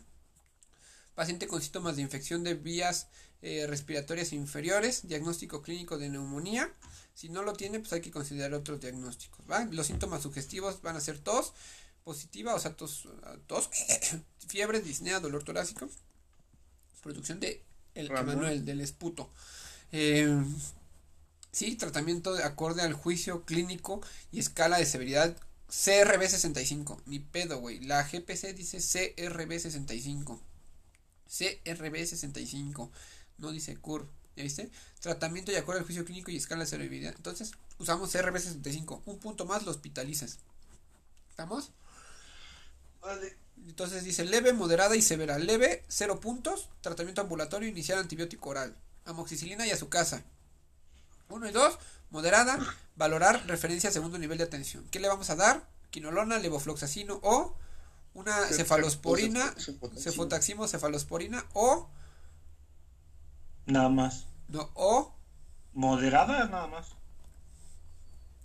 Paciente 1.16 1.48
con 1.48 1.62
síntomas 1.62 1.96
de 1.96 2.02
infección 2.02 2.44
de 2.44 2.54
vías 2.54 3.08
eh, 3.42 3.66
respiratorias 3.68 4.34
inferiores. 4.34 5.08
Diagnóstico 5.08 5.62
clínico 5.62 5.98
de 5.98 6.10
neumonía. 6.10 6.74
Si 7.14 7.30
no 7.30 7.44
lo 7.44 7.54
tiene, 7.54 7.80
pues 7.80 7.94
hay 7.94 8.02
que 8.02 8.12
considerar 8.12 8.54
otros 8.54 8.80
diagnósticos. 8.80 9.46
¿va? 9.50 9.66
Los 9.66 9.88
síntomas 9.88 10.24
sugestivos 10.24 10.82
van 10.82 10.96
a 10.96 11.02
ser 11.02 11.20
tos 11.20 11.54
positiva, 12.04 12.56
o 12.56 12.60
sea, 12.60 12.76
tos, 12.76 13.08
tos 13.48 13.70
fiebre, 14.48 14.82
disnea, 14.82 15.20
dolor 15.20 15.44
torácico. 15.44 15.90
Producción 17.02 17.40
de 17.40 17.64
el. 17.96 18.10
Emanuel, 18.12 18.66
del 18.66 18.82
esputo. 18.82 19.30
Em, 19.92 20.46
Sí, 21.52 21.76
tratamiento 21.76 22.34
de 22.34 22.44
acorde 22.44 22.82
al 22.82 22.94
juicio 22.94 23.44
clínico 23.44 24.02
y 24.32 24.40
escala 24.40 24.78
de 24.78 24.86
severidad 24.86 25.36
CRB 25.68 26.28
65. 26.28 27.02
Ni 27.06 27.20
pedo, 27.20 27.60
güey. 27.60 27.80
La 27.82 28.04
GPC 28.04 28.54
dice 28.54 28.78
CRB 28.78 29.60
65. 29.60 30.42
CRB 31.38 32.06
65. 32.06 32.92
No 33.38 33.52
dice 33.52 33.78
CURV. 33.78 34.08
¿Ya 34.36 34.44
viste? 34.44 34.72
Tratamiento 35.00 35.52
de 35.52 35.58
acuerdo 35.58 35.80
al 35.80 35.86
juicio 35.86 36.06
clínico 36.06 36.32
y 36.32 36.38
escala 36.38 36.64
de 36.64 36.70
severidad. 36.70 37.14
Entonces, 37.16 37.52
usamos 37.80 38.12
CRB 38.12 38.38
65. 38.38 39.04
Un 39.06 39.20
punto 39.20 39.46
más 39.46 39.64
lo 39.64 39.72
hospitalizas. 39.72 40.40
¿Estamos? 41.30 41.72
Vale. 43.02 43.36
Entonces 43.68 44.04
dice 44.04 44.26
leve, 44.26 44.54
moderada 44.54 44.96
y 44.96 45.02
severa. 45.02 45.38
Leve, 45.38 45.84
0 45.88 46.20
puntos. 46.20 46.70
Tratamiento 46.82 47.22
ambulatorio, 47.22 47.70
iniciar 47.70 48.00
antibiótico 48.00 48.50
oral. 48.50 48.76
Amoxicilina 49.06 49.68
y 49.68 49.72
a 49.72 49.78
su 49.78 49.90
casa. 49.90 50.24
1 51.30 51.50
y 51.50 51.52
2, 51.52 51.80
moderada, 52.10 52.60
valorar 52.96 53.48
referencia 53.48 53.90
a 53.90 53.94
segundo 53.94 54.18
nivel 54.18 54.38
de 54.38 54.44
atención. 54.44 54.86
¿Qué 54.92 55.00
le 55.00 55.08
vamos 55.08 55.30
a 55.30 55.36
dar? 55.36 55.68
Quinolona, 55.90 56.40
levofloxacino 56.40 57.20
o 57.24 57.56
una 58.14 58.36
Cef- 58.48 58.58
cefalosporina, 58.58 59.54
cef- 59.56 59.66
cefotaxima. 59.66 60.02
cefotaximo, 60.12 60.68
cefalosporina 60.68 61.46
o 61.54 61.90
Nada 63.66 63.90
más. 63.90 64.26
no 64.48 64.70
o 64.74 65.14
Moderada, 65.74 66.46
nada 66.48 66.68
más. 66.68 66.88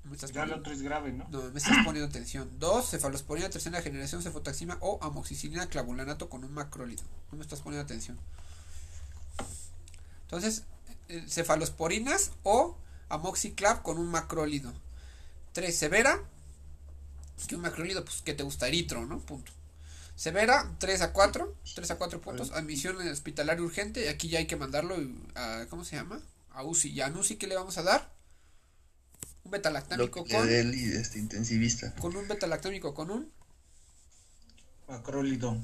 me 0.05 0.15
estás 0.15 0.31
Ya 0.31 0.47
lo 0.47 0.57
otro 0.57 0.73
es 0.73 0.83
grave, 0.83 1.13
¿no? 1.13 1.27
no, 1.31 1.43
me 1.51 1.59
estás 1.59 1.79
poniendo 1.85 2.09
atención. 2.09 2.49
2, 2.61 2.89
cefalosporina 2.91 3.51
tercera 3.51 3.83
generación, 3.83 4.23
cefotaxima 4.23 4.79
o 4.81 4.99
amoxicilina 5.03 5.67
clavulanato 5.69 6.29
con 6.29 6.45
un 6.45 6.53
macrólido. 6.53 7.03
No 7.33 7.39
me 7.39 7.43
estás 7.43 7.61
poniendo 7.63 7.83
atención. 7.85 8.17
Entonces, 10.23 10.63
eh, 11.09 11.25
cefalosporinas 11.29 12.31
o 12.45 12.77
amoxiclav 13.09 13.83
con 13.83 13.99
un 13.99 14.07
macrólido. 14.09 14.73
3 15.53 15.77
severa, 15.77 16.23
que 17.45 17.57
un 17.57 17.63
macrólido, 17.63 18.05
pues 18.05 18.23
que 18.23 18.35
te 18.35 18.43
gusta 18.43 18.69
eritro, 18.69 19.05
¿no? 19.05 19.21
Punto. 19.21 19.53
Severa, 20.15 20.75
3 20.79 21.03
a 21.03 21.13
4, 21.13 21.55
3 21.75 21.91
a 21.91 21.99
4 21.99 22.21
puntos, 22.23 22.51
admisión 22.53 23.01
en 23.03 23.09
hospitalario 23.09 23.65
urgente, 23.65 24.05
y 24.05 24.09
aquí 24.09 24.29
ya 24.29 24.39
hay 24.39 24.47
que 24.47 24.57
mandarlo 24.57 24.97
a, 25.35 25.67
¿cómo 25.69 25.85
se 25.85 25.97
llama? 25.97 26.21
A 26.51 26.65
UCI. 26.65 26.91
¿Y 26.91 27.01
a 27.03 27.09
UCI 27.09 27.37
qué 27.37 27.47
le 27.47 27.55
vamos 27.55 27.77
a 27.77 27.83
dar? 27.83 28.11
Un 29.45 29.51
betalactámico 29.51 30.25
con, 30.25 30.49
el 30.49 30.75
este, 30.75 31.19
intensivista. 31.19 31.95
con 31.97 32.17
un 32.17 32.27
betalactámico 32.27 32.95
con 32.95 33.11
un 33.11 33.31
Macrólido. 34.89 35.57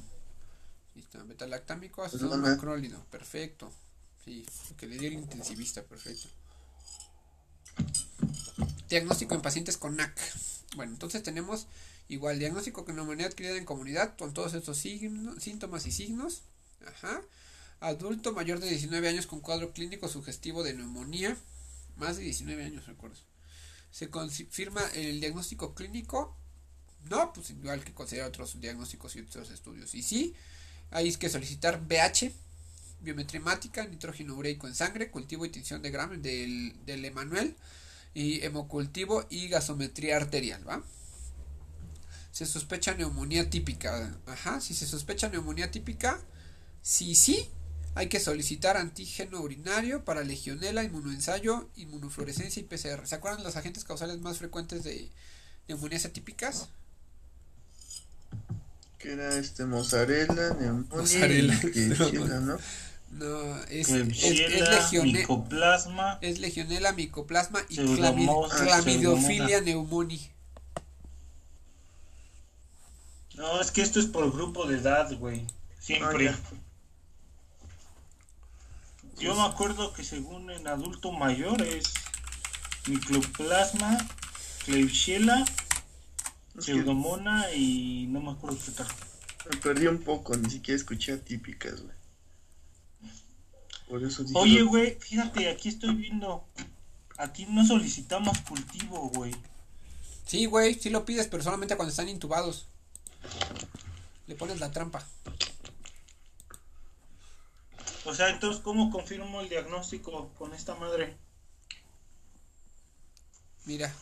Listo, 0.95 1.25
betalactámico 1.27 2.03
Pues 2.03 2.09
asociado 2.09 2.35
a 2.35 2.37
no, 2.37 2.43
no. 2.43 2.55
macrólido, 2.55 3.05
perfecto. 3.07 3.73
Sí, 4.25 4.45
lo 4.71 4.77
que 4.77 4.87
le 4.87 4.99
dio 4.99 5.09
el 5.09 5.15
intensivista, 5.15 5.83
perfecto. 5.83 6.29
Diagnóstico 8.89 9.35
en 9.35 9.43
pacientes 9.43 9.79
con 9.79 9.97
NAC. 9.97 10.21
Bueno, 10.77 10.93
entonces 10.93 11.23
tenemos 11.23 11.67
igual 12.09 12.39
diagnóstico 12.39 12.85
con 12.85 12.97
neumonía 12.97 13.27
adquirida 13.27 13.57
en 13.57 13.65
comunidad 13.65 14.17
con 14.17 14.33
todos 14.33 14.55
estos 14.55 14.79
síntomas 14.79 15.87
y 15.87 15.93
signos. 15.93 16.43
Ajá. 16.87 17.21
Adulto 17.81 18.33
mayor 18.33 18.61
de 18.61 18.69
19 18.69 19.09
años 19.09 19.27
con 19.27 19.41
cuadro 19.41 19.73
clínico 19.73 20.09
sugestivo 20.09 20.63
de 20.63 20.75
neumonía. 20.75 21.37
Más 21.97 22.17
de 22.17 22.23
19 22.23 22.65
años, 22.65 22.87
recuerdo. 22.87 23.17
Se 23.91 24.09
confirma 24.09 24.83
el 24.95 25.21
diagnóstico 25.21 25.75
clínico. 25.75 26.37
No, 27.11 27.33
pues 27.33 27.51
igual 27.51 27.85
que 27.85 27.93
considerar 27.93 28.29
otros 28.29 28.61
diagnósticos 28.61 29.17
y 29.17 29.21
otros 29.21 29.51
estudios. 29.51 29.95
Y 29.95 30.03
sí, 30.03 30.35
hay 30.91 31.13
que 31.17 31.29
solicitar 31.29 31.85
BH, 31.87 32.33
biometría 33.01 33.41
hemática, 33.41 33.87
nitrógeno 33.87 34.37
ureico 34.37 34.69
en 34.69 34.75
sangre, 34.75 35.11
cultivo 35.11 35.45
y 35.45 35.51
tinción 35.51 35.83
de 35.83 35.91
Gram 35.91 36.23
del, 36.23 36.77
del 36.87 37.05
Emanuel, 37.05 37.57
y 38.15 38.45
hemocultivo 38.45 39.27
y 39.31 39.49
gasometría 39.49 40.17
arterial, 40.17 40.67
¿va? 40.67 40.83
Se 42.31 42.47
sospecha 42.47 42.95
neumonía 42.95 43.51
típica. 43.51 44.15
Ajá, 44.27 44.61
si 44.61 44.75
se 44.75 44.87
sospecha 44.87 45.29
neumonía 45.29 45.71
típica, 45.71 46.21
sí, 46.83 47.15
sí, 47.15 47.49
hay 47.95 48.09
que 48.09 48.21
solicitar 48.21 48.77
antígeno 48.77 49.41
urinario 49.41 50.05
para 50.05 50.25
legionela, 50.25 50.83
inmunoensayo, 50.83 51.69
inmunofluorescencia 51.77 52.61
y 52.61 52.65
PCR. 52.65 53.07
¿Se 53.07 53.15
acuerdan 53.15 53.45
los 53.45 53.57
agentes 53.57 53.85
causales 53.85 54.19
más 54.21 54.39
frecuentes 54.39 54.83
de 54.83 55.11
neumonías 55.69 56.07
atípicas? 56.07 56.69
Que 58.99 59.13
era 59.13 59.37
este 59.37 59.67
mozzarella, 59.67 60.55
neumonía 60.59 60.89
Mozzarella. 60.91 61.61
y 61.75 61.81
¿no? 62.41 62.59
No, 63.13 63.57
es, 63.65 63.89
es, 63.89 63.91
es, 63.91 64.05
Klebsiella, 64.21 64.71
legione- 64.71 65.13
micoplasma. 65.21 66.19
es 66.23 66.39
legionela, 66.39 66.93
micoplasma 66.93 67.61
y 67.69 67.77
clami- 67.77 68.49
clamidofilia 68.51 69.61
pneumoni. 69.61 70.31
No, 73.35 73.61
es 73.61 73.71
que 73.71 73.83
esto 73.83 73.99
es 74.01 74.07
por 74.07 74.33
grupo 74.33 74.67
de 74.67 74.79
edad, 74.79 75.13
güey. 75.19 75.47
Siempre. 75.79 76.29
Ah, 76.31 76.39
Yo 79.19 79.35
me 79.35 79.43
acuerdo 79.43 79.93
que 79.93 80.05
según 80.05 80.51
en 80.51 80.67
adulto 80.67 81.13
mayor 81.13 81.61
es 81.63 81.93
micoplasma, 82.87 83.99
Klebsiella, 84.65 85.45
pseudomona 86.59 87.53
y 87.53 88.07
no 88.09 88.21
me 88.21 88.31
acuerdo 88.33 88.59
qué 88.65 88.73
tal. 88.73 88.87
me 89.51 89.57
perdí 89.59 89.87
un 89.87 89.99
poco, 89.99 90.37
ni 90.37 90.49
siquiera 90.51 90.77
escuché 90.77 91.13
atípicas, 91.13 91.81
güey. 91.83 91.95
Por 93.93 94.03
eso 94.03 94.23
dije. 94.23 94.39
Oye, 94.39 94.63
güey, 94.63 94.95
fíjate, 94.99 95.51
aquí 95.51 95.69
estoy 95.69 95.95
viendo. 95.95 96.49
Aquí 97.19 97.45
no 97.45 97.67
solicitamos 97.67 98.39
cultivo, 98.39 99.11
güey. 99.11 99.37
Sí, 100.25 100.47
güey, 100.47 100.73
sí 100.81 100.89
lo 100.89 101.05
pides, 101.05 101.29
pero 101.29 101.43
solamente 101.43 101.77
cuando 101.77 101.91
están 101.91 102.09
intubados. 102.09 102.65
Le 104.27 104.35
pones 104.35 104.61
la 104.61 104.71
trampa. 104.71 105.07
O 108.07 108.15
sea, 108.15 108.31
entonces, 108.31 108.63
¿cómo 108.63 108.91
confirmo 108.91 109.43
el 109.43 109.51
diagnóstico 109.51 110.31
con 110.39 110.55
esta 110.55 110.75
madre? 110.75 111.19
Mira. 113.67 113.95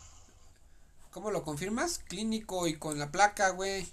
¿Cómo 1.10 1.32
lo 1.32 1.42
confirmas? 1.42 1.98
Clínico 1.98 2.68
y 2.68 2.76
con 2.76 3.00
la 3.00 3.10
placa, 3.10 3.48
güey. 3.48 3.88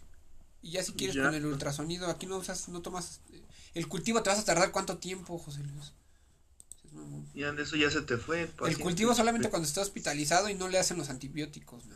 Y 0.62 0.74
ya 0.74 0.84
si 0.84 0.94
quieres 0.94 1.16
Ya. 1.16 1.24
con 1.24 1.34
el 1.34 1.48
ultrasonido, 1.48 2.06
aquí 2.06 2.27
no 2.27 2.38
usas, 2.38 2.70
no 2.70 2.84
tomas. 2.84 3.22
El 3.77 3.88
cultivo 3.88 4.24
te 4.24 4.31
vas 4.31 4.39
a 4.39 4.43
tardar 4.43 4.72
cuánto 4.72 4.98
tiempo, 4.98 5.38
José 5.38 5.62
Luis. 5.62 5.93
De 7.34 7.62
eso 7.62 7.75
ya 7.75 7.91
se 7.91 8.01
te 8.01 8.17
fue. 8.17 8.50
El 8.65 8.79
cultivo 8.79 9.13
solamente 9.13 9.51
cuando 9.51 9.67
está 9.67 9.81
hospitalizado 9.81 10.50
y 10.50 10.55
no 10.55 10.67
le 10.67 10.79
hacen 10.79 10.98
los 10.98 11.12
antibióticos, 11.12 11.86
¿no? 11.86 11.96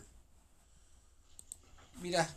Mira, 2.00 2.29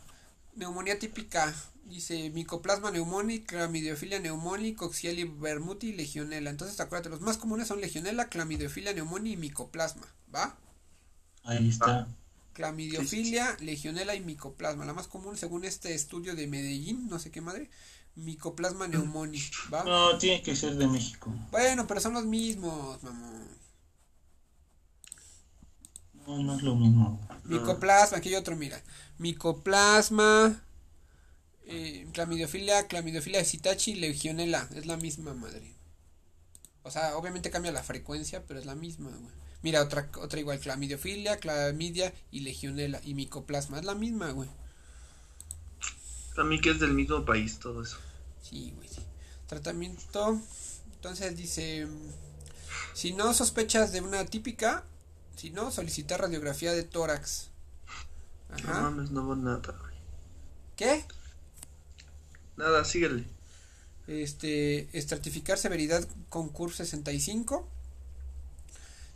neumonía 0.56 0.98
típica, 0.98 1.54
dice 1.84 2.30
micoplasma 2.30 2.90
pneumoni, 2.90 3.40
clamidiofilia 3.40 4.18
pneumoni, 4.20 4.72
coxiella 4.74 5.26
vermuti 5.38 5.88
y 5.88 5.92
legionela. 5.92 6.48
Entonces, 6.48 6.80
acuérdate, 6.80 7.10
los 7.10 7.20
más 7.20 7.36
comunes 7.36 7.68
son 7.68 7.82
legionela, 7.82 8.30
clamidiofilia 8.30 8.94
pneumoni 8.94 9.32
y 9.32 9.36
micoplasma, 9.36 10.06
¿va? 10.34 10.56
Ahí 11.42 11.68
está. 11.68 12.08
Clamidiofilia, 12.54 13.58
legionela 13.60 14.14
y 14.14 14.22
micoplasma. 14.22 14.86
La 14.86 14.94
más 14.94 15.06
común, 15.06 15.36
según 15.36 15.66
este 15.66 15.92
estudio 15.92 16.34
de 16.34 16.46
Medellín, 16.46 17.08
no 17.10 17.18
sé 17.18 17.30
qué 17.30 17.42
madre, 17.42 17.68
micoplasma 18.16 18.88
neumoni, 18.88 19.40
¿va? 19.73 19.85
No, 19.85 20.18
tiene 20.18 20.42
que 20.42 20.54
ser 20.54 20.76
de 20.76 20.87
México. 20.87 21.33
Bueno, 21.50 21.87
pero 21.87 22.00
son 22.00 22.14
los 22.14 22.25
mismos, 22.25 23.02
mamón. 23.02 23.49
No, 26.26 26.42
no 26.42 26.56
es 26.56 26.62
lo 26.62 26.75
mismo. 26.75 27.21
Micoplasma, 27.44 28.18
aquí 28.18 28.30
hay 28.30 28.37
otro, 28.37 28.56
mira. 28.56 28.83
Micoplasma, 29.18 30.62
eh, 31.66 32.06
clamidiofilia, 32.12 32.87
clamidiofilia 32.88 33.44
citachi, 33.44 33.94
legionela. 33.94 34.68
Es 34.75 34.87
la 34.87 34.97
misma 34.97 35.35
madre. 35.35 35.75
O 36.83 36.90
sea, 36.90 37.16
obviamente 37.16 37.50
cambia 37.50 37.73
la 37.73 37.83
frecuencia, 37.83 38.44
pero 38.47 38.61
es 38.61 38.66
la 38.66 38.75
misma, 38.75 39.11
güey. 39.11 39.35
Mira, 39.62 39.83
otra, 39.83 40.11
otra 40.21 40.40
igual, 40.40 40.61
clamidiofilia, 40.61 41.38
clamidia 41.38 42.12
y 42.30 42.40
legionela 42.40 43.00
y 43.02 43.14
micoplasma. 43.14 43.78
Es 43.78 43.85
la 43.85 43.94
misma, 43.94 44.30
güey. 44.30 44.50
También 46.34 46.60
que 46.60 46.70
es 46.70 46.80
del 46.80 46.92
mismo 46.92 47.24
país 47.24 47.58
todo 47.58 47.82
eso. 47.82 47.98
Sí, 48.42 48.72
güey, 48.76 48.88
sí. 48.88 49.00
Tratamiento. 49.46 50.40
Entonces 50.96 51.36
dice, 51.36 51.86
si 52.94 53.12
no 53.12 53.34
sospechas 53.34 53.92
de 53.92 54.00
una 54.00 54.24
típica, 54.24 54.84
si 55.36 55.50
no, 55.50 55.70
solicitar 55.70 56.20
radiografía 56.20 56.72
de 56.72 56.82
tórax. 56.82 57.50
No 58.64 58.72
mames, 58.72 59.10
no 59.10 59.28
va 59.28 59.36
nada. 59.36 59.74
¿Qué? 60.76 61.04
Nada, 62.56 62.84
síguele. 62.84 63.24
Este, 64.06 64.88
estratificar 64.96 65.58
severidad 65.58 66.06
con 66.28 66.48
CUR 66.48 66.72
65. 66.72 67.68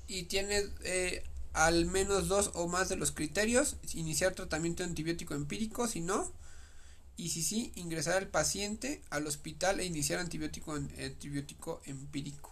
Y 0.06 0.24
tiene 0.24 0.64
eh, 0.82 1.24
al 1.52 1.86
menos 1.86 2.28
dos 2.28 2.50
o 2.54 2.68
más 2.68 2.88
de 2.88 2.96
los 2.96 3.12
criterios. 3.12 3.76
Iniciar 3.94 4.34
tratamiento 4.34 4.84
antibiótico 4.84 5.34
empírico, 5.34 5.86
si 5.86 6.00
no. 6.00 6.32
Y 7.18 7.28
si 7.30 7.42
sí, 7.42 7.72
ingresar 7.74 8.16
al 8.16 8.28
paciente 8.28 9.02
al 9.10 9.26
hospital 9.26 9.80
e 9.80 9.84
iniciar 9.84 10.20
antibiótico, 10.20 10.72
antibiótico 10.74 11.82
empírico. 11.84 12.50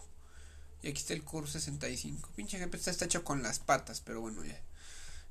Y 0.83 0.89
aquí 0.89 0.99
está 0.99 1.13
el 1.13 1.23
CUR 1.23 1.49
65. 1.49 2.29
Pinche 2.35 2.57
ejemplo, 2.57 2.77
está, 2.77 2.91
está 2.91 3.05
hecho 3.05 3.23
con 3.23 3.41
las 3.41 3.57
patas, 3.59 4.01
pero 4.01 4.21
bueno, 4.21 4.43
ya. 4.45 4.61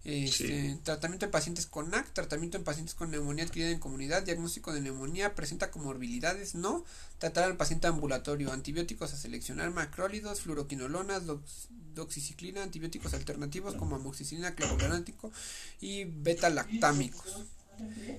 Este, 0.04 0.72
Sí. 0.72 0.80
Tratamiento 0.84 1.26
en 1.26 1.32
pacientes 1.32 1.66
con 1.66 1.90
NAC, 1.90 2.12
tratamiento 2.12 2.56
en 2.56 2.64
pacientes 2.64 2.94
con 2.94 3.10
neumonía 3.10 3.44
adquirida 3.44 3.70
en 3.70 3.78
comunidad, 3.80 4.22
diagnóstico 4.22 4.72
de 4.72 4.80
neumonía, 4.80 5.34
presenta 5.34 5.70
comorbilidades, 5.70 6.54
no, 6.54 6.84
tratar 7.18 7.44
al 7.44 7.56
paciente 7.56 7.88
ambulatorio, 7.88 8.52
antibióticos 8.52 9.12
a 9.12 9.16
seleccionar, 9.16 9.70
macrólidos, 9.72 10.40
fluoroquinolonas, 10.42 11.24
dox- 11.26 11.68
doxiciclina, 11.94 12.62
antibióticos 12.62 13.14
alternativos 13.14 13.74
como 13.74 13.96
amoxicilina, 13.96 14.54
clavulanántico 14.54 15.32
y 15.80 16.04
beta-lactámicos. 16.04 17.44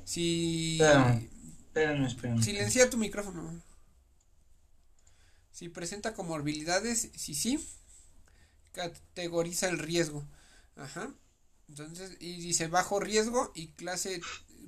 Si 0.03 0.77
Espérame. 0.79 1.29
Espérenme, 1.67 2.07
espérenme. 2.07 2.41
silencia 2.43 2.89
tu 2.89 2.97
micrófono. 2.97 3.61
Si 5.51 5.67
presenta 5.67 6.13
comorbilidades, 6.13 7.09
si 7.15 7.33
sí, 7.35 7.59
categoriza 8.71 9.67
el 9.69 9.79
riesgo. 9.79 10.25
Ajá. 10.75 11.13
Entonces, 11.69 12.17
y 12.19 12.37
dice 12.39 12.67
bajo 12.67 12.99
riesgo 12.99 13.51
y 13.55 13.69
clase, 13.69 14.21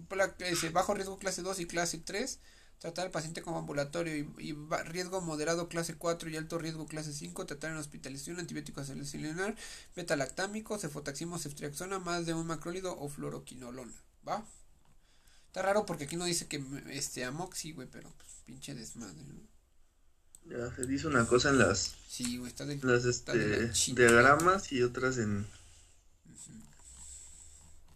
pla- 0.07 0.35
dice 0.37 0.69
bajo 0.69 0.93
riesgo 0.93 1.17
clase 1.19 1.41
2 1.41 1.59
y 1.59 1.65
clase 1.67 1.97
3, 1.99 2.39
tratar 2.79 3.05
al 3.05 3.11
paciente 3.11 3.41
como 3.41 3.59
ambulatorio 3.59 4.17
y, 4.17 4.27
y 4.39 4.55
riesgo 4.85 5.21
moderado 5.21 5.69
clase 5.69 5.95
4 5.95 6.29
y 6.29 6.35
alto 6.37 6.57
riesgo 6.57 6.87
clase 6.87 7.13
5, 7.13 7.45
tratar 7.45 7.71
en 7.71 7.77
hospitalización, 7.77 8.39
antibiótico 8.39 8.81
a 8.81 8.85
seleccionar, 8.85 9.55
betalactámico, 9.95 10.77
cefotaxima 10.77 11.35
o 11.37 11.39
ceftriaxona, 11.39 11.99
más 11.99 12.25
de 12.25 12.33
un 12.33 12.47
macrólido 12.47 12.97
o 12.99 13.07
fluoroquinolona, 13.09 13.93
¿va? 14.27 14.45
Está 15.49 15.63
raro 15.63 15.83
porque 15.83 16.03
aquí 16.03 16.15
no 16.15 16.25
dice 16.25 16.45
que 16.45 16.63
este 16.91 17.25
amoxi, 17.25 17.71
güey, 17.71 17.87
pero 17.91 18.07
pues, 18.17 18.29
pinche 18.45 18.75
desmadre, 18.75 19.17
¿no? 19.23 19.49
Ya 20.45 20.75
se 20.75 20.85
dice 20.85 21.07
una 21.07 21.25
cosa 21.25 21.49
en 21.49 21.57
las, 21.57 21.95
Sí, 22.07 22.37
güey, 22.37 22.51
está 22.51 22.67
de, 22.67 22.79
las 22.83 23.05
está 23.05 23.33
de 23.33 23.47
la 23.47 23.71
este, 23.71 23.95
diagramas 23.95 24.71
y 24.71 24.83
otras 24.83 25.17
en. 25.17 25.47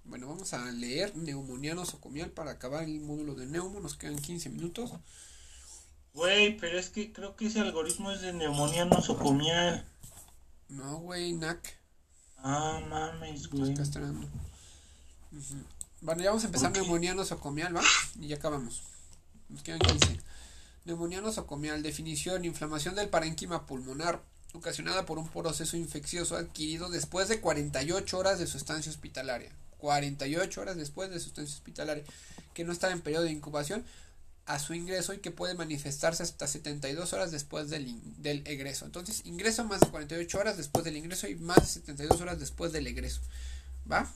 Bueno, 0.06 0.30
vamos 0.30 0.52
a 0.54 0.72
leer 0.72 1.16
neumonía 1.16 1.76
nosocomial 1.76 2.32
para 2.32 2.52
acabar 2.52 2.86
el 2.86 3.00
módulo 3.02 3.36
de 3.36 3.46
neumo. 3.46 3.80
Nos 3.80 3.96
quedan 3.98 4.18
15 4.18 4.50
minutos. 4.50 4.92
Güey, 6.16 6.58
pero 6.58 6.80
es 6.80 6.90
que 6.90 7.14
creo 7.14 7.36
que 7.36 7.46
ese 7.48 7.60
algoritmo 7.60 8.12
es 8.12 8.22
de 8.22 8.34
neumonía 8.34 8.86
nosocomial. 8.86 9.86
No, 10.70 10.98
güey, 11.02 11.34
NAC. 11.34 11.78
Ah, 12.38 12.82
mames, 12.90 13.48
güey. 13.48 13.76
castrando. 13.76 14.28
Ujú. 15.32 15.64
Bueno, 16.04 16.22
ya 16.22 16.32
vamos 16.32 16.44
a 16.44 16.48
empezar 16.48 16.70
Ok. 16.72 16.76
neumonía 16.76 17.16
nosocomial, 17.16 17.74
¿va? 17.74 17.82
Y 18.20 18.28
ya 18.28 18.36
acabamos. 18.36 18.84
Nos 19.48 19.64
quedan 19.64 19.80
15. 19.80 20.20
Neumonía 20.84 21.22
nosocomial, 21.22 21.82
definición, 21.82 22.44
inflamación 22.44 22.94
del 22.96 23.08
parénquima 23.08 23.66
pulmonar 23.66 24.22
ocasionada 24.54 25.06
por 25.06 25.18
un 25.18 25.30
proceso 25.30 25.78
infeccioso 25.78 26.36
adquirido 26.36 26.90
después 26.90 27.30
de 27.30 27.40
48 27.40 28.18
horas 28.18 28.38
de 28.38 28.48
su 28.48 28.58
estancia 28.58 28.92
hospitalaria. 28.92 29.50
48 29.78 30.60
horas 30.60 30.76
después 30.76 31.10
de 31.10 31.22
su 31.22 31.28
estancia 31.28 31.56
hospitalaria, 31.56 32.04
que 32.54 32.66
no 32.66 32.74
está 32.74 32.92
en 32.92 33.00
periodo 33.02 33.24
de 33.24 33.32
incubación 33.32 33.86
a 34.46 34.60
su 34.60 34.74
ingreso 34.74 35.14
y 35.14 35.20
que 35.20 35.32
puede 35.32 35.54
manifestarse 35.54 36.22
hasta 36.22 36.48
72 36.48 37.14
horas 37.14 37.32
después 37.32 37.70
del, 37.70 37.98
del 38.22 38.46
egreso. 38.46 38.86
Entonces, 38.86 39.22
ingreso 39.26 39.64
más 39.64 39.80
de 39.80 39.88
48 39.88 40.38
horas 40.38 40.58
después 40.58 40.84
del 40.84 40.98
ingreso 40.98 41.30
y 41.30 41.36
más 41.36 41.62
de 41.62 41.68
72 41.68 42.20
horas 42.20 42.42
después 42.42 42.74
del 42.74 42.88
egreso. 42.88 43.22
¿Va? 43.90 44.12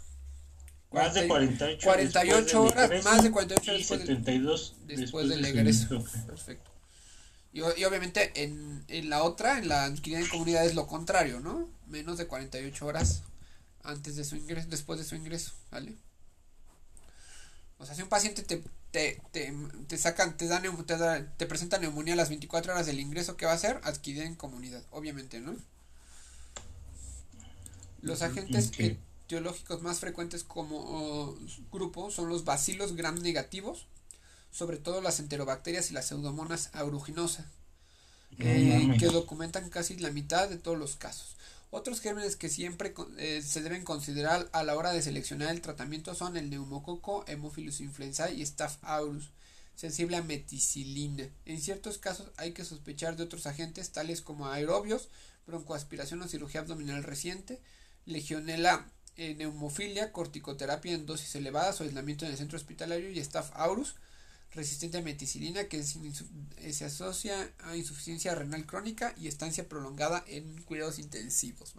Más 0.91 1.13
de 1.13 1.28
40 1.28 1.65
48, 1.84 1.84
48 1.84 2.36
después 2.36 2.52
del 2.54 2.71
horas, 2.71 2.86
egreso 2.86 3.10
más 3.10 3.23
de 3.23 3.32
48 3.32 3.71
y 3.73 3.78
después 3.78 4.00
del- 4.00 4.08
72 4.08 4.76
después 4.86 5.30
del 5.30 5.45
egreso. 5.45 5.95
ingreso. 5.95 6.26
Perfecto. 6.26 6.71
Y, 7.54 7.60
y 7.60 7.86
obviamente 7.86 8.43
en, 8.43 8.84
en 8.88 9.10
la 9.10 9.23
otra, 9.23 9.58
en 9.60 9.67
la 9.67 9.86
adquirida 9.86 10.19
en 10.19 10.28
comunidad 10.30 10.65
es 10.65 10.76
lo 10.76 10.88
contrario, 10.88 11.39
¿no? 11.39 11.69
Menos 11.88 12.17
de 12.17 12.28
48 12.28 12.86
horas 12.86 13.23
antes 13.84 14.15
de 14.15 14.23
su 14.23 14.36
ingreso, 14.36 14.67
después 14.69 15.00
de 15.00 15.06
su 15.06 15.15
ingreso, 15.15 15.52
¿vale? 15.71 15.95
O 17.80 17.86
sea, 17.86 17.93
si 17.95 18.02
un 18.02 18.10
paciente 18.10 18.41
te, 18.43 18.63
te, 18.91 19.21
te, 19.32 19.54
te 19.88 19.97
sacan, 19.97 20.36
te 20.38 20.47
dan, 20.47 20.63
te, 20.86 20.97
da- 20.97 21.26
te 21.38 21.45
presenta 21.45 21.78
neumonía 21.80 22.13
a 22.13 22.17
las 22.17 22.30
24 22.30 22.73
horas 22.73 22.86
del 22.86 23.00
ingreso, 23.00 23.38
¿qué 23.38 23.45
va 23.45 23.52
a 23.52 23.56
hacer? 23.56 23.80
Adquirida 23.84 24.23
en 24.26 24.36
comunidad, 24.36 24.84
obviamente, 24.91 25.39
¿no? 25.41 25.56
Los 28.02 28.21
agentes 28.21 28.67
ok. 28.69 28.97
Etiológicos 29.27 29.81
más 29.81 29.99
frecuentes 29.99 30.45
como 30.45 31.37
grupo 31.69 32.09
son 32.11 32.29
los 32.29 32.45
bacilos 32.45 32.95
gram 32.95 33.21
negativos, 33.21 33.85
sobre 34.51 34.77
todo 34.77 35.01
las 35.01 35.19
enterobacterias 35.19 35.91
y 35.91 35.93
las 35.93 36.07
pseudomonas 36.07 36.69
aeruginosa, 36.71 37.45
No 38.37 38.45
eh, 38.45 38.95
que 38.97 39.07
documentan 39.07 39.69
casi 39.69 39.97
la 39.97 40.11
mitad 40.11 40.47
de 40.49 40.57
todos 40.57 40.77
los 40.77 40.95
casos. 40.95 41.35
Otros 41.71 41.99
gérmenes 41.99 42.37
que 42.37 42.47
siempre 42.47 42.93
eh, 43.17 43.41
se 43.45 43.61
deben 43.61 43.83
considerar 43.83 44.47
a 44.53 44.63
la 44.63 44.77
hora 44.77 44.93
de 44.93 45.01
seleccionar 45.01 45.49
el 45.49 45.59
tratamiento 45.59 46.15
son 46.15 46.37
el 46.37 46.49
neumococo, 46.49 47.25
Haemophilus 47.27 47.81
influenzae 47.81 48.33
y 48.33 48.45
Staph 48.45 48.77
aureus, 48.81 49.31
sensible 49.75 50.15
a 50.15 50.23
meticilina. 50.23 51.27
En 51.43 51.59
ciertos 51.59 51.97
casos 51.97 52.31
hay 52.37 52.53
que 52.53 52.63
sospechar 52.63 53.17
de 53.17 53.23
otros 53.23 53.45
agentes 53.45 53.91
tales 53.91 54.21
como 54.21 54.47
aerobios, 54.47 55.09
broncoaspiración 55.45 56.21
o 56.21 56.29
cirugía 56.29 56.61
abdominal 56.61 57.03
reciente, 57.03 57.59
legionela 58.05 58.89
eh, 59.17 59.36
neumofilia, 59.36 60.12
corticoterapia 60.12 60.93
en 60.93 61.06
dosis 61.06 61.36
elevadas 61.36 61.82
o 61.82 61.84
aislamiento 61.84 62.25
en 62.25 62.32
el 62.32 62.38
centro 62.38 62.58
hospitalario 62.58 63.10
y 63.10 63.23
Staph 63.23 63.51
aureus, 63.53 63.95
resistente 64.53 64.97
a 64.97 65.01
meticilina 65.01 65.65
que 65.65 65.80
eh, 65.80 66.73
se 66.73 66.86
asocia 66.86 67.51
a 67.60 67.75
insuficiencia 67.75 68.34
renal 68.36 68.65
crónica 68.65 69.13
y 69.17 69.27
estancia 69.27 69.67
prolongada 69.67 70.23
en 70.27 70.62
cuidados 70.63 70.99
intensivos. 70.99 71.73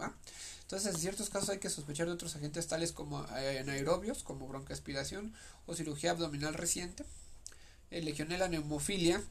Entonces, 0.61 0.93
en 0.93 1.01
ciertos 1.01 1.29
casos 1.29 1.49
hay 1.49 1.59
que 1.59 1.69
sospechar 1.69 2.07
de 2.07 2.13
otros 2.13 2.35
agentes 2.35 2.67
tales 2.67 2.91
como 2.91 3.25
eh, 3.37 3.59
anaerobios, 3.59 4.23
como 4.23 4.47
broncoaspiración 4.47 5.33
o 5.65 5.75
cirugía 5.75 6.11
abdominal 6.11 6.53
reciente, 6.53 7.05
eh, 7.91 8.01
legionela 8.01 8.47
neumofilia, 8.47 9.23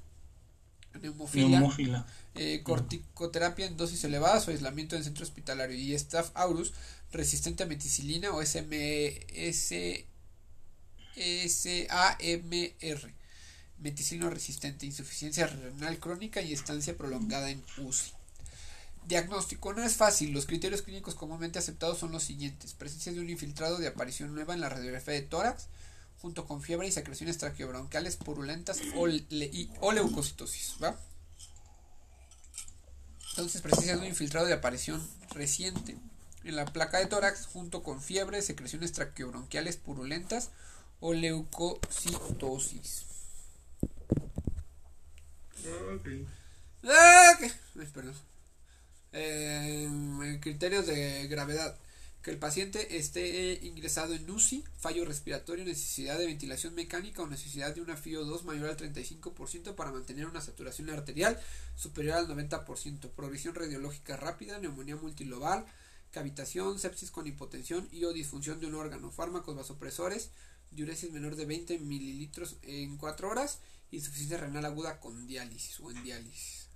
neumofilia, 1.00 2.06
eh, 2.34 2.62
corticoterapia 2.62 3.66
en 3.66 3.76
dosis 3.76 4.04
elevadas 4.04 4.46
o 4.48 4.50
aislamiento 4.50 4.96
en 4.96 5.04
centro 5.04 5.24
hospitalario 5.24 5.76
y 5.76 5.98
Staph 5.98 6.30
aureus 6.34 6.72
resistente 7.12 7.62
a 7.62 7.66
meticilina 7.66 8.30
o 8.30 8.44
SAMR 8.44 9.24
meticilino 13.78 14.30
resistente, 14.30 14.86
insuficiencia 14.86 15.46
renal 15.46 15.98
crónica 15.98 16.42
y 16.42 16.52
estancia 16.52 16.96
prolongada 16.96 17.50
en 17.50 17.62
UCI. 17.78 18.12
Diagnóstico 19.06 19.72
no 19.72 19.82
es 19.82 19.96
fácil. 19.96 20.32
Los 20.32 20.46
criterios 20.46 20.82
clínicos 20.82 21.14
comúnmente 21.14 21.58
aceptados 21.58 21.98
son 21.98 22.12
los 22.12 22.24
siguientes: 22.24 22.74
presencia 22.74 23.12
de 23.12 23.20
un 23.20 23.30
infiltrado 23.30 23.78
de 23.78 23.88
aparición 23.88 24.34
nueva 24.34 24.54
en 24.54 24.60
la 24.60 24.68
radiografía 24.68 25.14
de 25.14 25.22
tórax, 25.22 25.66
junto 26.20 26.46
con 26.46 26.62
fiebre 26.62 26.86
y 26.88 26.92
secreciones 26.92 27.38
traqueobroncales 27.38 28.16
purulentas 28.16 28.80
o, 28.96 29.06
le- 29.06 29.46
y- 29.52 29.70
o 29.80 29.92
leucocitosis, 29.92 30.76
¿va? 30.82 30.98
Entonces, 33.30 33.62
presencia 33.62 33.92
de 33.94 34.00
un 34.00 34.06
infiltrado 34.06 34.46
de 34.46 34.52
aparición 34.54 35.00
reciente. 35.30 35.96
en 36.44 36.56
la 36.56 36.64
placa 36.64 36.98
de 36.98 37.06
tórax 37.06 37.46
junto 37.46 37.82
con 37.82 38.00
fiebre, 38.00 38.40
secreciones 38.42 38.92
traqueobronquiales 38.92 39.76
purulentas 39.76 40.50
o 41.00 41.12
leucocitosis. 41.12 43.04
Ok. 45.94 46.08
Ah, 46.84 47.32
perdón. 47.92 48.14
Eh, 49.12 50.38
criterios 50.40 50.86
de 50.86 51.26
gravedad. 51.28 51.76
Que 52.28 52.34
el 52.34 52.40
paciente 52.40 52.98
esté 52.98 53.58
ingresado 53.62 54.12
en 54.12 54.30
UCI, 54.30 54.62
fallo 54.76 55.06
respiratorio, 55.06 55.64
necesidad 55.64 56.18
de 56.18 56.26
ventilación 56.26 56.74
mecánica 56.74 57.22
o 57.22 57.26
necesidad 57.26 57.74
de 57.74 57.80
una 57.80 57.96
FIO2 57.96 58.42
mayor 58.42 58.68
al 58.68 58.76
35% 58.76 59.74
para 59.74 59.92
mantener 59.92 60.26
una 60.26 60.42
saturación 60.42 60.90
arterial 60.90 61.40
superior 61.74 62.18
al 62.18 62.28
90%, 62.28 63.08
progresión 63.12 63.54
radiológica 63.54 64.18
rápida, 64.18 64.58
neumonía 64.58 64.96
multilobar, 64.96 65.64
cavitación, 66.10 66.78
sepsis 66.78 67.10
con 67.10 67.26
hipotensión 67.26 67.88
y 67.92 68.04
o 68.04 68.12
disfunción 68.12 68.60
de 68.60 68.66
un 68.66 68.74
órgano, 68.74 69.10
fármacos 69.10 69.56
vasopresores, 69.56 70.28
diuresis 70.70 71.10
menor 71.10 71.34
de 71.34 71.46
20 71.46 71.78
mililitros 71.78 72.56
en 72.60 72.98
4 72.98 73.26
horas, 73.26 73.60
insuficiencia 73.90 74.36
renal 74.36 74.66
aguda 74.66 75.00
con 75.00 75.26
diálisis 75.26 75.80
o 75.80 75.90
en 75.90 76.02
diálisis. 76.02 76.68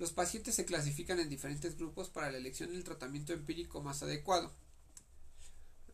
Los 0.00 0.10
pacientes 0.10 0.56
se 0.56 0.64
clasifican 0.64 1.20
en 1.20 1.28
diferentes 1.28 1.76
grupos 1.76 2.08
para 2.08 2.28
la 2.28 2.38
elección 2.38 2.72
del 2.72 2.82
tratamiento 2.82 3.32
empírico 3.32 3.80
más 3.80 4.02
adecuado. 4.02 4.52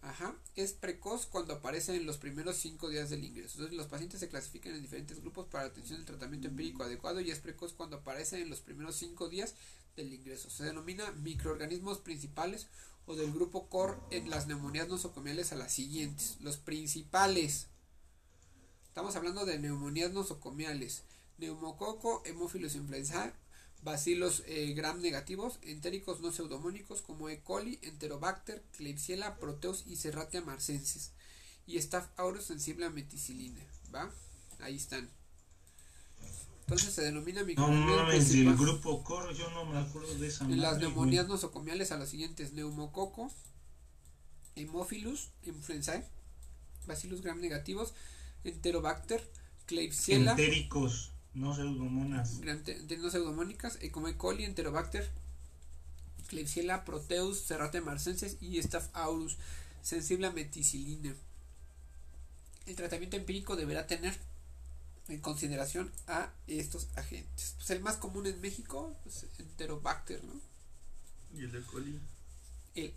Ajá. 0.02 0.36
Es 0.56 0.72
precoz 0.72 1.26
cuando 1.26 1.54
aparece 1.54 1.94
en 1.94 2.06
los 2.06 2.18
primeros 2.18 2.56
5 2.56 2.88
días 2.88 3.08
del 3.08 3.24
ingreso. 3.24 3.54
Entonces, 3.54 3.76
los 3.76 3.86
pacientes 3.86 4.18
se 4.20 4.28
clasifican 4.28 4.74
en 4.74 4.82
diferentes 4.82 5.20
grupos 5.20 5.46
para 5.46 5.64
la 5.64 5.70
atención 5.70 5.98
del 5.98 6.06
tratamiento 6.06 6.48
empírico 6.48 6.82
adecuado 6.82 7.20
y 7.20 7.30
es 7.30 7.38
precoz 7.38 7.72
cuando 7.72 7.98
aparece 7.98 8.42
en 8.42 8.50
los 8.50 8.60
primeros 8.60 8.96
5 8.96 9.28
días 9.28 9.54
del 9.96 10.12
ingreso. 10.12 10.50
Se 10.50 10.64
denomina 10.64 11.12
microorganismos 11.12 11.98
principales 11.98 12.66
o 13.06 13.14
del 13.14 13.32
grupo 13.32 13.68
COR 13.68 14.00
en 14.10 14.28
las 14.28 14.48
neumonías 14.48 14.88
nosocomiales 14.88 15.52
a 15.52 15.56
las 15.56 15.72
siguientes. 15.72 16.36
Los 16.40 16.56
principales. 16.56 17.68
Estamos 18.84 19.14
hablando 19.14 19.44
de 19.44 19.58
neumonías 19.58 20.12
nosocomiales. 20.12 21.04
Neumococo, 21.38 22.22
hemófilos 22.24 22.74
influenzae, 22.74 23.32
bacilos 23.82 24.42
eh, 24.46 24.72
gram 24.74 25.00
negativos, 25.00 25.58
entéricos 25.62 26.20
no 26.20 26.32
pseudomónicos 26.32 27.02
como 27.02 27.28
E. 27.28 27.40
coli, 27.40 27.78
Enterobacter, 27.82 28.62
Klebsiella, 28.76 29.36
Proteus 29.36 29.84
y 29.86 29.96
Serratia 29.96 30.40
marcensis. 30.40 31.10
Y 31.66 31.80
Staph 31.80 32.08
aureus 32.16 32.44
sensible 32.44 32.86
a 32.86 32.90
meticilina, 32.90 33.60
¿va? 33.94 34.10
Ahí 34.60 34.76
están. 34.76 35.10
Entonces 36.62 36.94
se 36.94 37.02
denomina 37.02 37.40
No 37.40 37.46
microorganismo 37.46 37.96
mames, 37.98 38.32
del 38.32 38.56
grupo 38.56 39.02
Cor, 39.04 39.34
yo 39.34 39.50
no 39.50 39.66
me 39.66 39.78
acuerdo 39.78 40.14
de 40.14 40.28
esa 40.28 40.44
En 40.44 40.60
las 40.60 40.78
neumonías 40.78 41.26
güey. 41.26 41.36
nosocomiales 41.36 41.92
a 41.92 41.98
las 41.98 42.08
siguientes: 42.08 42.52
neumococo, 42.52 43.30
Hemophilus 44.56 45.30
influenzae, 45.42 46.06
Bacillus 46.86 47.20
gram 47.20 47.40
negativos, 47.40 47.94
Enterobacter, 48.44 49.28
Klebsiella, 49.66 50.32
Entéricos, 50.32 51.12
no 51.34 51.54
pseudomonas. 51.54 52.40
no 52.40 53.10
pseudomónicas, 53.10 53.78
eh, 53.80 53.90
como 53.90 54.08
E. 54.08 54.16
coli, 54.16 54.44
Enterobacter, 54.44 55.10
Klebsiella, 56.28 56.84
Proteus, 56.84 57.38
Serratia 57.40 57.80
marcensis 57.82 58.36
y 58.40 58.62
Staph 58.62 58.88
aureus, 58.94 59.36
sensible 59.82 60.26
a 60.26 60.30
meticilina. 60.32 61.14
El 62.66 62.76
tratamiento 62.76 63.16
empírico 63.16 63.56
deberá 63.56 63.86
tener 63.86 64.16
en 65.08 65.20
consideración 65.20 65.90
a 66.06 66.30
estos 66.46 66.88
agentes. 66.96 67.54
Pues 67.56 67.70
el 67.70 67.80
más 67.80 67.96
común 67.96 68.26
en 68.26 68.40
México 68.40 68.96
es 69.04 69.26
Enterobacter, 69.38 70.22
¿no? 70.24 70.34
Y 71.34 71.44
el 71.44 71.52
de 71.52 71.62
coli. 71.62 71.98
El 72.74 72.94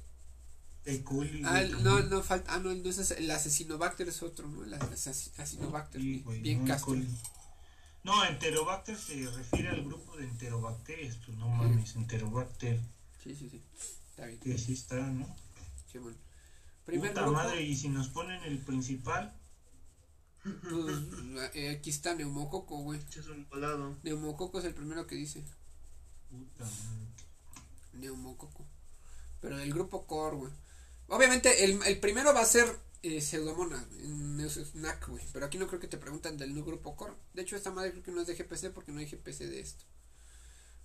E. 0.85 1.03
coli. 1.03 1.41
Ah, 1.45 1.63
güey, 1.63 1.81
no, 1.83 1.99
no 2.01 2.21
falta. 2.21 2.53
Ah, 2.53 2.59
no, 2.59 2.71
entonces 2.71 3.09
el 3.11 3.29
asesinobacter 3.31 4.07
es 4.07 4.21
otro, 4.21 4.47
¿no? 4.47 4.63
El 4.63 4.73
ases- 4.75 5.31
asesinobacter. 5.39 5.99
Sí, 5.99 6.23
bien 6.41 6.59
no, 6.59 6.65
E. 6.65 6.67
castro. 6.67 6.95
No, 8.05 8.23
Enterobacter 8.23 8.95
se 8.97 9.25
refiere 9.31 9.69
al 9.69 9.83
grupo 9.83 10.15
de 10.15 10.25
enterobacterias, 10.25 11.15
pues 11.25 11.35
no 11.37 11.47
mames, 11.49 11.95
Enterobacter, 11.95 12.79
Sí, 13.23 13.35
sí, 13.35 13.49
sí. 13.49 13.63
Está 14.11 14.27
bien. 14.27 14.39
que 14.39 14.57
sí 14.59 14.73
está, 14.73 14.95
¿no? 14.97 15.25
Sí, 15.91 15.97
bueno. 15.97 16.17
Primer 16.85 17.09
Puta 17.09 17.21
grupo. 17.21 17.37
madre, 17.37 17.63
y 17.63 17.75
si 17.75 17.89
nos 17.89 18.09
ponen 18.09 18.43
el 18.43 18.59
principal, 18.59 19.33
pues, 20.43 20.97
eh, 21.55 21.69
aquí 21.75 21.89
está 21.89 22.13
neumococo, 22.13 22.77
güey. 22.77 22.99
Es 23.09 23.25
un 23.27 23.49
volado. 23.49 23.97
Neumococo 24.03 24.59
es 24.59 24.65
el 24.65 24.75
primero 24.75 25.07
que 25.07 25.15
dice. 25.15 25.43
puta 26.29 26.63
madre. 26.65 27.07
Neumococo. 27.93 28.67
Pero 29.41 29.57
del 29.57 29.73
grupo 29.73 30.05
core, 30.05 30.37
güey. 30.37 30.51
Obviamente, 31.07 31.65
el, 31.65 31.81
el 31.83 31.99
primero 31.99 32.33
va 32.35 32.41
a 32.41 32.45
ser 32.45 32.67
eh, 33.05 33.21
pseudomonas. 33.21 33.85
Güey. 35.07 35.23
Pero 35.31 35.45
aquí 35.45 35.57
no 35.57 35.67
creo 35.67 35.79
que 35.79 35.87
te 35.87 35.97
preguntan 35.97 36.37
del 36.37 36.53
grupo 36.63 36.95
core. 36.95 37.13
De 37.33 37.43
hecho, 37.43 37.55
esta 37.55 37.71
madre 37.71 37.91
creo 37.91 38.03
que 38.03 38.11
no 38.11 38.21
es 38.21 38.27
de 38.27 38.35
GPC 38.35 38.71
porque 38.73 38.91
no 38.91 38.99
hay 38.99 39.05
GPC 39.05 39.39
de 39.47 39.59
esto. 39.59 39.85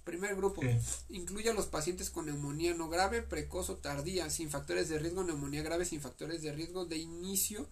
Primer 0.05 0.35
grupo. 0.37 0.63
Incluye 1.09 1.51
a 1.51 1.55
los 1.55 1.67
pacientes 1.67 2.11
con 2.11 2.27
neumonía 2.27 2.75
no 2.75 2.89
grave, 2.89 3.23
precoz 3.23 3.71
o 3.71 3.77
tardía, 3.77 4.29
sin 4.31 4.51
factores 4.51 4.89
de 4.89 4.99
riesgo, 4.99 5.25
neumonía 5.25 5.63
grave, 5.63 5.85
sin 5.85 6.01
factores 6.01 6.43
de 6.43 6.53
riesgo 6.53 6.85
de 6.85 6.99
inicio 6.99 7.69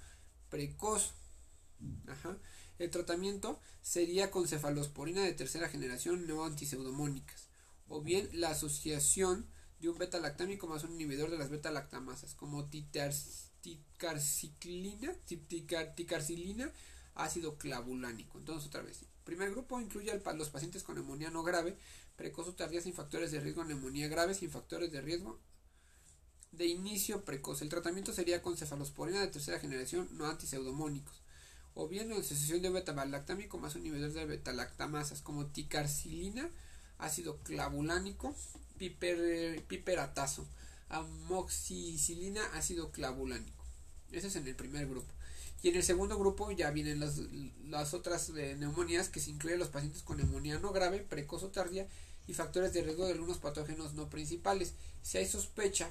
precoz. 0.51 1.13
Ajá. 2.07 2.37
El 2.79 2.91
tratamiento 2.91 3.61
sería 3.83 4.31
con 4.31 4.47
cefalosporina 4.47 5.23
de 5.23 5.33
tercera 5.33 5.69
generación 5.69 6.27
no 6.27 6.45
antiseudomónicas, 6.45 7.49
o 7.89 8.03
bien 8.03 8.29
la 8.33 8.51
asociación 8.51 9.47
de 9.81 9.89
un 9.89 9.99
beta-lactámico 9.99 10.67
más 10.69 10.85
un 10.85 10.93
inhibidor 10.93 11.31
de 11.31 11.39
las 11.39 11.51
beta-lactamasas, 11.51 12.35
como 12.35 12.69
titar- 12.69 13.13
ticarciclina, 13.61 15.15
ticar- 15.27 15.95
ticarcilina, 15.95 16.71
ácido 17.15 17.57
clavulánico. 17.59 18.39
Entonces, 18.39 18.69
otra 18.69 18.83
vez. 18.83 19.05
Primer 19.25 19.51
grupo 19.51 19.81
incluye 19.81 20.11
a 20.11 20.33
los 20.33 20.51
pacientes 20.51 20.83
con 20.83 20.95
neumonía 20.95 21.31
no 21.31 21.43
grave, 21.43 21.77
precoz 22.17 22.49
o 22.49 22.55
tardía 22.55 22.81
sin 22.81 22.95
factores 22.95 23.31
de 23.31 23.41
riesgo, 23.41 23.65
neumonía 23.65 24.09
grave 24.09 24.35
sin 24.35 24.51
factores 24.51 24.91
de 24.91 25.01
riesgo 25.03 25.39
de 26.53 26.67
inicio 26.67 27.25
precoz. 27.25 27.63
El 27.63 27.69
tratamiento 27.69 28.13
sería 28.13 28.43
con 28.43 28.57
cefalosporina 28.57 29.21
de 29.21 29.29
tercera 29.29 29.61
generación 29.61 30.09
no 30.13 30.27
antiseudomónicos 30.27 31.21
o 31.75 31.87
bien 31.89 32.09
la 32.09 32.17
asociación 32.17 32.63
de 32.63 32.71
beta-lactámico 32.71 33.59
más 33.59 33.77
un 33.77 33.83
inhibidor 33.87 34.13
de 34.13 34.27
beta-lactamasas 34.27 35.23
como 35.23 35.47
ticarcilina, 35.47 36.51
ácido 36.99 37.39
clavulánico, 37.45 38.35
piper, 38.79 39.63
piperatazo, 39.65 40.45
amoxicilina, 40.89 42.43
ácido 42.55 42.91
clavulánico. 42.91 43.65
Ese 44.13 44.29
es 44.29 44.37
en 44.37 44.47
el 44.47 44.55
primer 44.55 44.87
grupo. 44.87 45.13
Y 45.63 45.69
en 45.69 45.77
el 45.77 45.83
segundo 45.83 46.19
grupo 46.19 46.51
ya 46.53 46.71
vienen 46.71 47.01
las, 47.01 47.19
las 47.67 47.93
otras 47.93 48.31
eh, 48.31 48.57
neumonías 48.59 49.09
que 49.09 49.21
se 49.21 49.31
incluyen 49.31 49.59
los 49.59 49.69
pacientes 49.69 50.03
con 50.03 50.19
neumonía 50.19 50.59
no 50.59 50.73
grave, 50.73 51.01
precoz 51.01 51.43
o 51.43 51.49
tardía 51.49 51.89
y 52.29 52.35
factores 52.35 52.73
de 52.73 52.83
riesgo 52.83 53.07
de 53.07 53.13
algunos 53.13 53.39
patógenos 53.39 53.95
no 53.95 54.09
principales. 54.09 54.75
Si 55.03 55.19
hay 55.19 55.27
sospecha 55.27 55.91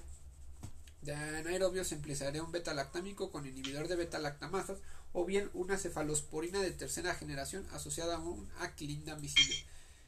de 1.01 1.13
anaerobio 1.13 1.83
se 1.83 1.95
emplearía 1.95 2.43
un 2.43 2.51
beta-lactámico 2.51 3.31
con 3.31 3.45
inhibidor 3.45 3.87
de 3.87 3.95
beta-lactamasas 3.95 4.79
o 5.13 5.25
bien 5.25 5.49
una 5.53 5.77
cefalosporina 5.77 6.59
de 6.61 6.71
tercera 6.71 7.15
generación 7.15 7.65
asociada 7.71 8.15
a 8.15 8.19
un 8.19 8.49
aclindamicina. 8.59 9.55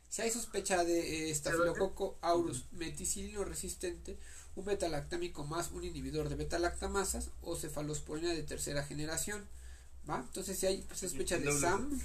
Si 0.10 0.22
hay 0.24 0.32
sospecha 0.32 0.84
de 0.84 1.00
eh, 1.00 1.30
estafilococo 1.30 2.18
aureus 2.22 2.66
meticilino 2.72 3.44
resistente, 3.44 4.18
un 4.56 4.66
beta-lactámico 4.66 5.46
más 5.46 5.72
un 5.72 5.84
inhibidor 5.84 6.30
de 6.30 6.36
beta-lactamasas 6.36 7.30
o 7.42 7.56
cefalosporina 7.56 8.34
de 8.34 8.44
tercera 8.44 8.84
generación. 8.84 9.48
¿va? 10.10 10.18
Entonces, 10.18 10.58
si 10.58 10.66
hay 10.66 10.86
sospecha 10.94 11.38
de 11.38 11.52
SAM 11.52 12.00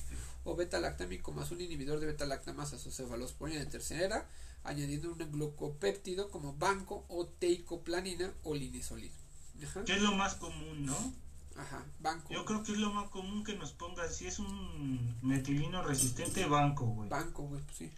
o 0.44 0.54
beta-lactámico 0.54 1.32
más 1.32 1.50
un 1.50 1.62
inhibidor 1.62 1.98
de 2.00 2.06
beta-lactamasas 2.06 2.86
o 2.86 2.90
cefalosporina 2.90 3.60
de 3.60 3.66
tercera, 3.66 4.28
añadiendo 4.62 5.10
un 5.10 5.18
glucopéptido 5.32 6.30
como 6.30 6.54
banco 6.54 7.04
o 7.08 7.26
teicoplanina 7.26 8.32
o 8.42 8.54
linesolida. 8.54 9.14
Ajá, 9.62 9.84
¿Qué 9.84 9.94
es 9.94 10.02
lo 10.02 10.12
más 10.12 10.34
común, 10.34 10.84
no? 10.84 11.14
Ajá, 11.56 11.84
banco. 12.00 12.32
Yo 12.32 12.44
creo 12.44 12.62
que 12.62 12.72
es 12.72 12.78
lo 12.78 12.92
más 12.92 13.08
común 13.10 13.44
que 13.44 13.54
nos 13.56 13.72
ponga, 13.72 14.08
si 14.08 14.26
es 14.26 14.38
un 14.38 15.16
metilino 15.22 15.82
resistente, 15.82 16.46
banco, 16.46 16.86
güey. 16.86 17.08
Banco, 17.08 17.44
güey, 17.44 17.62
pues 17.62 17.76
sí. 17.76 17.90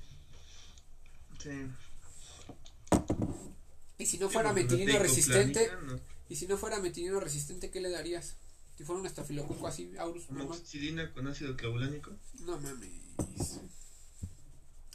Sí. 1.38 1.66
Y 3.98 4.06
si 4.06 4.18
no 4.18 4.28
fuera 4.28 4.50
porque 4.50 4.64
metilino 4.64 4.92
no 4.92 4.98
te 4.98 5.02
resistente, 5.02 5.70
no. 5.86 6.00
y 6.28 6.36
si 6.36 6.46
no 6.46 6.56
fuera 6.58 6.80
metilino 6.80 7.18
resistente, 7.20 7.70
¿qué 7.70 7.80
le 7.80 7.90
darías? 7.90 8.36
Si 8.76 8.84
fuera 8.84 9.00
un 9.00 9.06
estafilococo 9.06 9.66
así, 9.66 9.90
aurus 9.98 10.30
normal. 10.30 10.58
Con 11.14 11.26
ácido 11.28 11.56
clavulánico. 11.56 12.10
No 12.40 12.58
mames. 12.60 13.60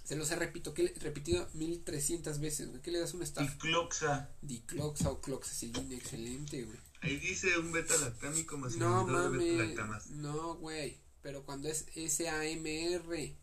Se 0.04 0.16
los 0.16 0.30
he 0.30 0.36
repito, 0.36 0.74
que 0.74 0.84
le- 0.84 0.94
repetido 1.00 1.48
1300 1.54 2.40
veces, 2.40 2.70
güey. 2.70 2.82
¿Qué 2.82 2.92
le 2.92 3.00
das 3.00 3.14
un 3.14 3.24
staff? 3.24 3.50
Dicloxa. 3.50 4.30
Dicloxa 4.42 5.10
o 5.10 5.20
cloxacilina, 5.22 5.96
excelente, 5.96 6.64
güey. 6.64 6.78
Ahí 7.02 7.18
dice 7.18 7.58
un 7.58 7.72
beta 7.72 7.96
lactámico 7.98 8.58
más 8.58 8.76
No 8.76 9.02
inhibidor 9.02 9.32
de 9.32 9.38
mames. 9.38 9.58
beta-lactamasa. 9.58 10.10
No, 10.12 10.56
güey. 10.56 11.00
Pero 11.22 11.44
cuando 11.46 11.68
es 11.68 11.86
SAMR, 11.96 13.36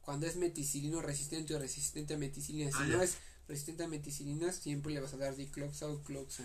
cuando 0.00 0.26
es 0.26 0.36
meticilino 0.36 1.00
resistente 1.02 1.54
o 1.54 1.58
resistente 1.58 2.14
a 2.14 2.18
meticilina, 2.18 2.70
si 2.70 2.78
Ah, 2.80 2.86
no 2.86 3.02
es 3.02 3.16
resistente 3.46 3.84
a 3.84 3.88
meticilina, 3.88 4.52
siempre 4.52 4.92
le 4.92 5.00
vas 5.00 5.12
a 5.14 5.18
dar 5.18 5.34
dicloxa 5.36 5.88
o 5.88 6.02
cloxa. 6.02 6.44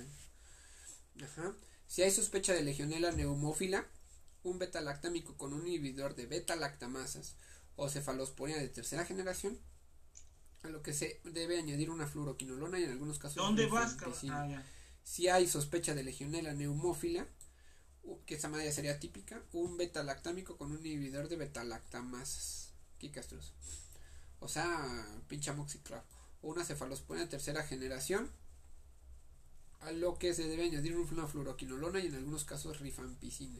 Ajá. 1.21 1.55
Si 1.87 2.01
hay 2.01 2.11
sospecha 2.11 2.53
de 2.53 2.63
legionela 2.63 3.11
neumófila, 3.11 3.85
un 4.43 4.59
beta-lactámico 4.59 5.37
con 5.37 5.53
un 5.53 5.67
inhibidor 5.67 6.15
de 6.15 6.25
beta-lactamasas 6.25 7.35
o 7.75 7.89
cefalosporina 7.89 8.59
de 8.59 8.67
tercera 8.69 9.05
generación, 9.05 9.57
a 10.63 10.69
lo 10.69 10.81
que 10.81 10.93
se 10.93 11.19
debe 11.23 11.57
añadir 11.59 11.89
una 11.89 12.07
fluoroquinolona 12.07 12.79
y 12.79 12.83
en 12.83 12.91
algunos 12.91 13.19
casos 13.19 13.35
¿Dónde 13.35 13.65
vas, 13.67 13.93
cabrón? 13.95 14.63
Si 15.03 15.27
hay 15.27 15.47
sospecha 15.47 15.93
de 15.93 16.03
legionela 16.03 16.53
neumófila, 16.53 17.27
que 18.25 18.35
esa 18.35 18.49
madre 18.49 18.71
sería 18.71 18.99
típica, 18.99 19.41
un 19.51 19.77
beta-lactámico 19.77 20.57
con 20.57 20.71
un 20.71 20.85
inhibidor 20.85 21.29
de 21.29 21.37
beta-lactamasas. 21.37 22.73
Qué 22.99 23.11
castroso. 23.11 23.51
O 24.39 24.47
sea, 24.47 25.05
pinche 25.27 25.51
amoxiclavo. 25.51 26.03
O 26.41 26.51
una 26.51 26.65
cefalosporina 26.65 27.25
de 27.25 27.31
tercera 27.31 27.63
generación, 27.63 28.29
a 29.81 29.91
lo 29.91 30.17
que 30.17 30.33
se 30.33 30.47
debe 30.47 30.65
añadir 30.65 30.95
una 30.95 31.27
fluoroquinolona 31.27 31.99
y 31.99 32.07
en 32.07 32.15
algunos 32.15 32.45
casos 32.45 32.79
rifampicina. 32.79 33.59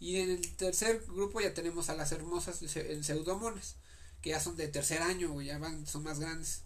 Y 0.00 0.16
en 0.16 0.30
el 0.30 0.56
tercer 0.56 1.04
grupo 1.06 1.40
ya 1.40 1.54
tenemos 1.54 1.88
a 1.88 1.94
las 1.94 2.12
hermosas 2.12 2.62
en 2.76 3.04
pseudomonas, 3.04 3.76
que 4.22 4.30
ya 4.30 4.40
son 4.40 4.56
de 4.56 4.68
tercer 4.68 5.02
año, 5.02 5.40
ya 5.42 5.58
van, 5.58 5.86
son 5.86 6.02
más 6.02 6.18
grandes. 6.18 6.62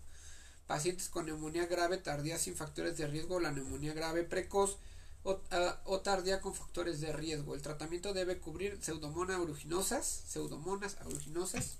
Pacientes 0.69 1.09
con 1.09 1.25
neumonía 1.25 1.65
grave 1.65 1.97
tardía 1.97 2.39
sin 2.39 2.55
factores 2.55 2.99
de 2.99 3.07
riesgo, 3.07 3.41
la 3.41 3.53
neumonía 3.53 3.95
grave 3.95 4.23
precoz 4.23 4.77
o, 5.23 5.41
ah, 5.51 5.81
o 5.87 6.03
tardía 6.03 6.43
con 6.43 6.55
factores 6.55 7.01
de 7.01 7.11
riesgo. 7.11 7.55
El 7.55 7.63
tratamiento 7.63 8.13
debe 8.13 8.39
cubrir 8.39 8.79
pseudomonas 8.83 9.39
aeruginosas, 9.41 10.07
pseudomonas 10.07 10.99
aeruginosas, 10.99 11.79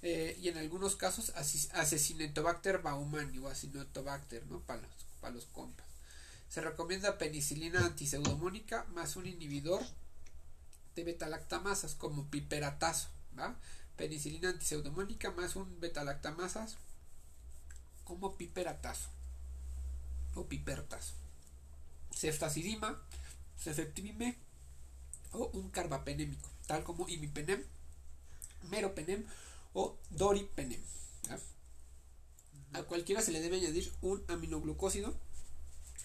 eh, 0.00 0.38
y 0.40 0.48
en 0.48 0.56
algunos 0.56 0.96
casos 0.96 1.34
Acinetobacter 1.34 2.78
baumani 2.78 3.38
o 3.40 3.48
Acinetobacter, 3.48 4.46
¿no? 4.46 4.60
Para 4.60 4.80
los, 4.80 4.90
para 5.20 5.34
los 5.34 5.44
compas. 5.44 5.86
Se 6.48 6.62
recomienda 6.62 7.18
penicilina 7.18 7.84
antiseudomónica 7.84 8.84
más 8.94 9.16
un 9.16 9.26
inhibidor 9.26 9.82
de 10.94 11.04
betalactamasas 11.04 11.94
como 11.94 12.30
piperatazo, 12.30 13.08
¿va? 13.38 13.54
Penicilina 13.98 14.48
antiseudomónica 14.48 15.30
más 15.32 15.56
un 15.56 15.78
betalactamasas 15.78 16.78
como 18.04 18.36
piperatazo 18.36 19.08
o 20.34 20.46
pipertazo. 20.46 21.14
Ceftazidima, 22.12 23.00
cefeptibime 23.58 24.36
o 25.32 25.50
un 25.54 25.70
carbapenémico, 25.70 26.48
tal 26.66 26.84
como 26.84 27.08
imipenem, 27.08 27.64
meropenem 28.70 29.24
o 29.72 29.96
doripenem. 30.10 30.80
A 32.74 32.82
cualquiera 32.82 33.22
se 33.22 33.30
le 33.30 33.40
debe 33.40 33.56
añadir 33.56 33.92
un 34.02 34.24
aminoglucósido 34.28 35.14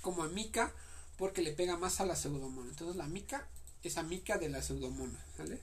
como 0.01 0.23
amica 0.23 0.71
porque 1.17 1.41
le 1.41 1.51
pega 1.51 1.77
más 1.77 1.99
a 1.99 2.05
la 2.05 2.15
pseudomona. 2.15 2.69
Entonces 2.69 2.95
la 2.95 3.05
amica 3.05 3.47
es 3.83 3.97
amica 3.97 4.37
de 4.37 4.49
la 4.49 4.61
pseudomona, 4.61 5.19
¿sale? 5.35 5.59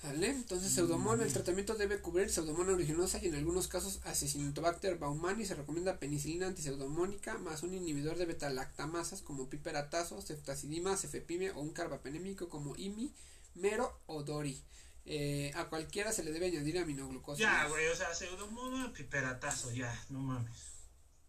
¿Sale? 0.00 0.30
Entonces 0.30 0.72
pseudomona, 0.72 1.24
el 1.24 1.32
tratamiento 1.32 1.74
debe 1.74 2.00
cubrir 2.00 2.30
pseudomona 2.30 2.72
originosa 2.72 3.18
y 3.22 3.26
en 3.26 3.34
algunos 3.34 3.68
casos 3.68 4.00
Acinetobacter 4.04 4.96
baumani 4.98 5.44
se 5.44 5.54
recomienda 5.54 5.98
penicilina 5.98 6.46
antiseudomónica 6.46 7.36
más 7.36 7.62
un 7.62 7.74
inhibidor 7.74 8.16
de 8.16 8.24
betalactamasas 8.24 9.20
como 9.20 9.50
piperatazo, 9.50 10.22
ceftazidima, 10.22 10.96
cefepime 10.96 11.50
o 11.50 11.60
un 11.60 11.72
carbapenémico 11.74 12.48
como 12.48 12.76
imi, 12.76 13.12
mero 13.54 14.00
o 14.06 14.22
dori. 14.22 14.62
Eh, 15.04 15.52
a 15.54 15.68
cualquiera 15.68 16.12
se 16.12 16.24
le 16.24 16.32
debe 16.32 16.46
añadir 16.46 16.78
aminoglucosa. 16.78 17.38
Ya, 17.40 17.68
güey, 17.68 17.86
o 17.88 17.96
sea, 17.96 18.14
pseudomonas, 18.14 18.92
piperatazo, 18.92 19.70
ya, 19.72 19.94
no 20.08 20.20
mames. 20.20 20.50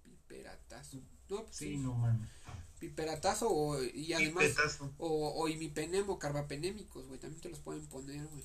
Piperatazo. 0.03 0.97
No, 1.27 1.43
pues 1.43 1.55
Sí, 1.57 1.71
sí. 1.71 1.77
no 1.77 1.93
mames. 1.93 2.29
Piperatazo 2.79 3.49
o, 3.49 3.83
y 3.83 4.13
además 4.13 4.45
Pipetazo. 4.45 4.93
o, 4.97 5.41
o 5.41 5.47
imipenem 5.49 6.09
o 6.09 6.17
carbapenémicos, 6.17 7.05
güey, 7.07 7.19
también 7.19 7.41
te 7.41 7.49
los 7.49 7.59
pueden 7.59 7.85
poner, 7.87 8.25
güey. 8.27 8.43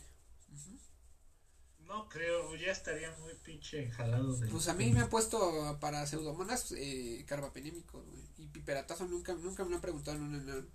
No 1.87 2.09
creo, 2.09 2.57
ya 2.57 2.73
estaría 2.73 3.13
muy 3.19 3.33
pinche 3.35 3.91
jalado 3.91 4.37
de. 4.37 4.49
Pues 4.49 4.67
a 4.69 4.75
mí 4.75 4.91
me 4.91 5.01
han 5.01 5.09
puesto 5.09 5.79
para 5.81 6.07
pseudomonas 6.07 6.73
eh, 6.73 7.25
carbapenémicos, 7.29 8.05
güey. 8.05 8.23
Y 8.39 8.49
piperatazo 8.49 9.07
nunca, 9.07 9.35
nunca 9.35 9.63
me 9.65 9.71
lo 9.71 9.77
han 9.77 9.83
preguntado 9.83 10.17
en 10.17 10.25
un 10.25 10.35
enano. 10.35 10.67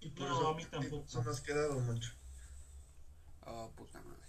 Y 0.00 0.10
por 0.10 0.28
No, 0.28 0.38
eso, 0.38 0.48
a 0.48 0.54
mí 0.56 0.64
tampoco. 0.66 1.04
Eso 1.08 1.22
nos 1.24 1.34
has 1.34 1.40
quedado 1.40 1.80
mucho. 1.80 2.12
Oh, 3.40 3.72
puta 3.74 4.00
madre. 4.02 4.26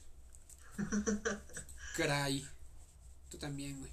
Cray. 1.95 2.47
Tú 3.29 3.37
también, 3.37 3.79
güey. 3.79 3.91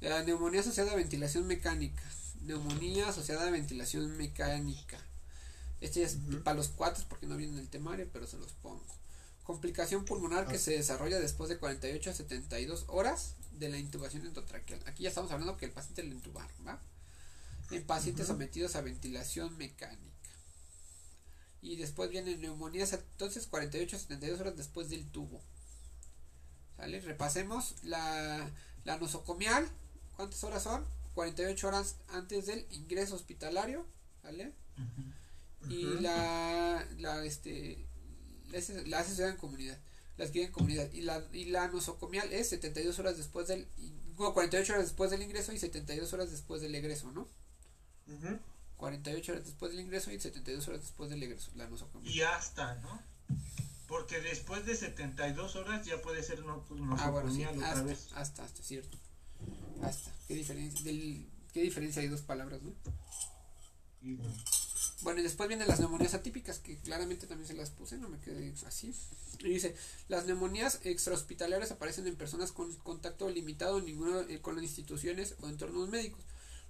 La 0.00 0.22
neumonía 0.22 0.60
asociada 0.60 0.92
a 0.92 0.96
ventilación 0.96 1.46
mecánica. 1.46 2.02
Neumonía 2.42 3.08
asociada 3.08 3.48
a 3.48 3.50
ventilación 3.50 4.16
mecánica. 4.16 4.98
Este 5.80 6.00
ya 6.00 6.06
es 6.06 6.18
para 6.44 6.56
los 6.56 6.68
cuates 6.68 7.04
porque 7.04 7.26
no 7.26 7.36
viene 7.36 7.54
en 7.54 7.58
el 7.60 7.68
temario, 7.68 8.08
pero 8.12 8.26
se 8.26 8.38
los 8.38 8.52
pongo. 8.52 8.97
Complicación 9.48 10.04
pulmonar 10.04 10.46
que 10.46 10.56
Ah. 10.56 10.58
se 10.58 10.72
desarrolla 10.72 11.18
después 11.18 11.48
de 11.48 11.56
48 11.56 12.10
a 12.10 12.12
72 12.12 12.84
horas 12.88 13.36
de 13.52 13.70
la 13.70 13.78
intubación 13.78 14.26
endotraqueal. 14.26 14.78
Aquí 14.84 15.04
ya 15.04 15.08
estamos 15.08 15.32
hablando 15.32 15.56
que 15.56 15.64
el 15.64 15.72
paciente 15.72 16.02
lo 16.02 16.12
intubaron, 16.14 16.66
¿va? 16.66 16.82
En 17.70 17.82
pacientes 17.86 18.26
sometidos 18.26 18.76
a 18.76 18.82
ventilación 18.82 19.56
mecánica. 19.56 20.28
Y 21.62 21.76
después 21.76 22.10
vienen 22.10 22.42
neumonías, 22.42 22.92
entonces 22.92 23.46
48 23.46 23.96
a 23.96 23.98
72 23.98 24.38
horas 24.40 24.54
después 24.58 24.90
del 24.90 25.08
tubo. 25.10 25.40
¿Sale? 26.76 27.00
Repasemos 27.00 27.74
la, 27.84 28.50
la 28.84 28.98
nosocomial. 28.98 29.66
¿Cuántas 30.16 30.44
horas 30.44 30.62
son? 30.62 30.84
48 31.14 31.68
horas 31.68 31.96
antes 32.08 32.44
del 32.44 32.66
ingreso 32.70 33.14
hospitalario. 33.14 33.86
¿Sale? 34.20 34.52
Y 35.70 35.84
la, 36.02 36.86
la, 36.98 37.24
este, 37.24 37.86
la, 38.50 38.58
ases- 38.58 38.86
la 38.86 38.98
asesoría 39.00 39.30
en 39.32 39.36
comunidad. 39.38 39.78
Las 40.16 40.32
guía 40.32 40.44
en 40.46 40.52
comunidad. 40.52 40.90
Y 40.92 41.02
la, 41.02 41.22
y 41.32 41.44
la 41.46 41.68
nosocomial 41.68 42.32
es 42.32 42.48
72 42.48 42.98
horas 42.98 43.16
después 43.16 43.46
del, 43.48 43.66
no, 44.18 44.34
48 44.34 44.72
horas 44.72 44.84
después 44.86 45.10
del 45.10 45.22
ingreso 45.22 45.52
y 45.52 45.58
72 45.58 46.12
horas 46.12 46.30
después 46.30 46.60
del 46.60 46.74
egreso, 46.74 47.12
¿no? 47.12 47.28
Ujú. 48.08 48.38
48 48.78 49.32
horas 49.32 49.44
después 49.44 49.70
del 49.72 49.80
ingreso 49.80 50.10
y 50.12 50.20
72 50.20 50.66
horas 50.68 50.80
después 50.82 51.10
del 51.10 51.22
egreso, 51.22 51.50
la 51.56 51.68
nosocomial. 51.68 52.12
Y 52.14 52.22
hasta, 52.22 52.74
¿no? 52.76 53.00
Porque 53.86 54.20
después 54.20 54.66
de 54.66 54.76
72 54.76 55.56
horas 55.56 55.86
ya 55.86 56.00
puede 56.02 56.22
ser 56.22 56.44
no, 56.44 56.62
pues, 56.64 56.80
ah, 56.98 57.10
bueno, 57.10 57.32
sí, 57.32 57.38
nosocomial 57.42 57.56
otra 57.56 57.68
hasta, 57.70 57.82
vez. 57.82 58.08
hasta, 58.14 58.44
hasta, 58.44 58.62
cierto. 58.62 58.98
Hasta. 59.82 60.12
¿Qué 60.26 60.34
diferencia? 60.34 60.84
Del, 60.84 61.26
¿Qué 61.52 61.62
diferencia 61.62 62.02
hay 62.02 62.08
dos 62.08 62.22
palabras, 62.22 62.60
no? 62.62 62.72
Y, 64.02 64.14
bueno, 64.14 64.34
Bueno, 65.02 65.20
y 65.20 65.22
después 65.22 65.48
vienen 65.48 65.68
las 65.68 65.78
neumonías 65.78 66.14
atípicas, 66.14 66.58
que 66.58 66.76
claramente 66.78 67.28
también 67.28 67.46
se 67.46 67.54
las 67.54 67.70
puse, 67.70 67.98
no 67.98 68.08
me 68.08 68.18
quedé 68.18 68.52
así. 68.66 68.92
Y 69.38 69.50
dice, 69.50 69.76
las 70.08 70.26
neumonías 70.26 70.80
extrahospitalarias 70.82 71.70
aparecen 71.70 72.08
en 72.08 72.16
personas 72.16 72.50
con 72.50 72.74
contacto 72.78 73.30
limitado 73.30 73.80
ninguno, 73.80 74.20
eh, 74.22 74.40
con 74.40 74.60
instituciones 74.60 75.36
o 75.40 75.48
entornos 75.48 75.88
médicos. 75.88 76.24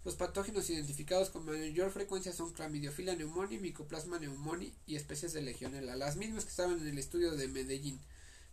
Los 0.04 0.14
patógenos 0.14 0.68
identificados 0.68 1.30
con 1.30 1.46
mayor 1.46 1.90
frecuencia 1.90 2.32
son 2.32 2.54
Chlamydophila 2.54 3.14
pneumoniae, 3.14 3.60
Mycoplasma 3.60 4.18
pneumoniae 4.18 4.72
y 4.86 4.96
especies 4.96 5.32
de 5.32 5.42
Legionella, 5.42 5.96
las 5.96 6.16
mismas 6.16 6.44
que 6.44 6.50
estaban 6.50 6.80
en 6.80 6.86
el 6.86 6.98
estudio 6.98 7.32
de 7.32 7.48
Medellín. 7.48 7.98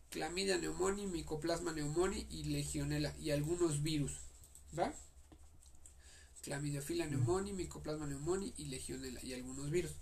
Clamidia 0.10 0.58
pneumoniae, 0.58 1.08
Mycoplasma 1.08 1.74
pneumoniae 1.74 2.28
y 2.30 2.46
Legionella 2.46 3.14
y 3.20 3.32
algunos 3.32 3.84
virus. 3.84 4.14
¿Va? 4.78 4.94
Clamidiofila 6.46 7.08
pneumoniae, 7.08 7.56
Mycoplasma 7.56 8.06
pneumoniae 8.06 8.54
y 8.58 8.66
Legionella 8.66 9.20
y 9.24 9.34
algunos 9.34 9.72
virus. 9.72 9.94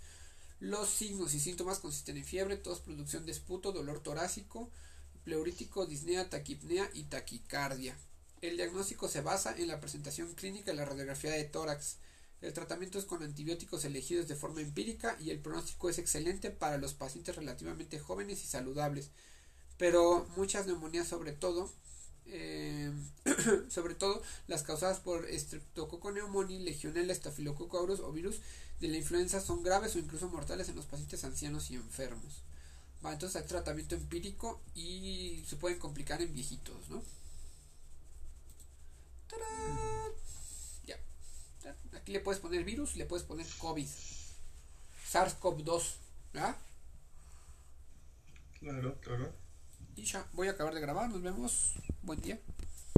Los 0.60 0.90
signos 0.90 1.32
y 1.32 1.40
síntomas 1.40 1.78
consisten 1.78 2.18
en 2.18 2.24
fiebre, 2.24 2.58
tos, 2.58 2.80
producción 2.80 3.24
de 3.24 3.32
esputo, 3.32 3.72
dolor 3.72 4.02
torácico, 4.02 4.70
pleurítico, 5.24 5.86
disnea, 5.86 6.28
taquipnea 6.28 6.90
y 6.92 7.04
taquicardia. 7.04 7.96
El 8.42 8.58
diagnóstico 8.58 9.08
se 9.08 9.22
basa 9.22 9.56
en 9.56 9.68
la 9.68 9.80
presentación 9.80 10.34
clínica 10.34 10.70
y 10.70 10.76
la 10.76 10.84
radiografía 10.84 11.32
de 11.32 11.44
tórax. 11.44 11.96
El 12.42 12.52
tratamiento 12.52 12.98
es 12.98 13.06
con 13.06 13.22
antibióticos 13.22 13.86
elegidos 13.86 14.28
de 14.28 14.36
forma 14.36 14.60
empírica 14.60 15.16
y 15.18 15.30
el 15.30 15.40
pronóstico 15.40 15.88
es 15.88 15.98
excelente 15.98 16.50
para 16.50 16.76
los 16.76 16.92
pacientes 16.92 17.36
relativamente 17.36 17.98
jóvenes 17.98 18.44
y 18.44 18.46
saludables. 18.46 19.08
Pero 19.78 20.26
muchas 20.36 20.66
neumonías 20.66 21.08
sobre 21.08 21.32
todo 21.32 21.72
eh, 22.26 22.92
sobre 23.68 23.94
todo 23.94 24.22
las 24.46 24.62
causadas 24.62 25.00
por 25.00 25.26
Streptococcus 25.30 26.12
pneumoniae, 26.12 26.60
Legionella, 26.60 27.14
o 28.02 28.12
virus 28.12 28.40
de 28.80 28.88
la 28.88 28.96
influenza 28.96 29.40
son 29.40 29.62
graves 29.62 29.94
o 29.94 29.98
incluso 29.98 30.28
mortales 30.28 30.68
en 30.68 30.76
los 30.76 30.86
pacientes 30.86 31.24
ancianos 31.24 31.70
y 31.70 31.76
enfermos. 31.76 32.42
Va, 33.04 33.12
entonces 33.12 33.40
hay 33.40 33.46
tratamiento 33.46 33.94
empírico 33.94 34.60
y 34.74 35.44
se 35.46 35.56
pueden 35.56 35.78
complicar 35.78 36.22
en 36.22 36.32
viejitos, 36.32 36.88
¿no? 36.88 37.02
Ya. 40.86 40.98
Aquí 41.94 42.12
le 42.12 42.20
puedes 42.20 42.40
poner 42.40 42.64
virus, 42.64 42.96
le 42.96 43.04
puedes 43.04 43.26
poner 43.26 43.46
COVID. 43.58 43.88
SARS-CoV-2, 45.12 45.82
¿verdad? 46.32 46.56
Claro, 48.58 48.98
claro. 49.00 49.43
Y 49.96 50.02
ya, 50.02 50.26
voy 50.32 50.48
a 50.48 50.52
acabar 50.52 50.74
de 50.74 50.80
grabar, 50.80 51.08
nos 51.08 51.22
vemos. 51.22 51.74
Buen 52.02 52.20
día. 52.20 52.38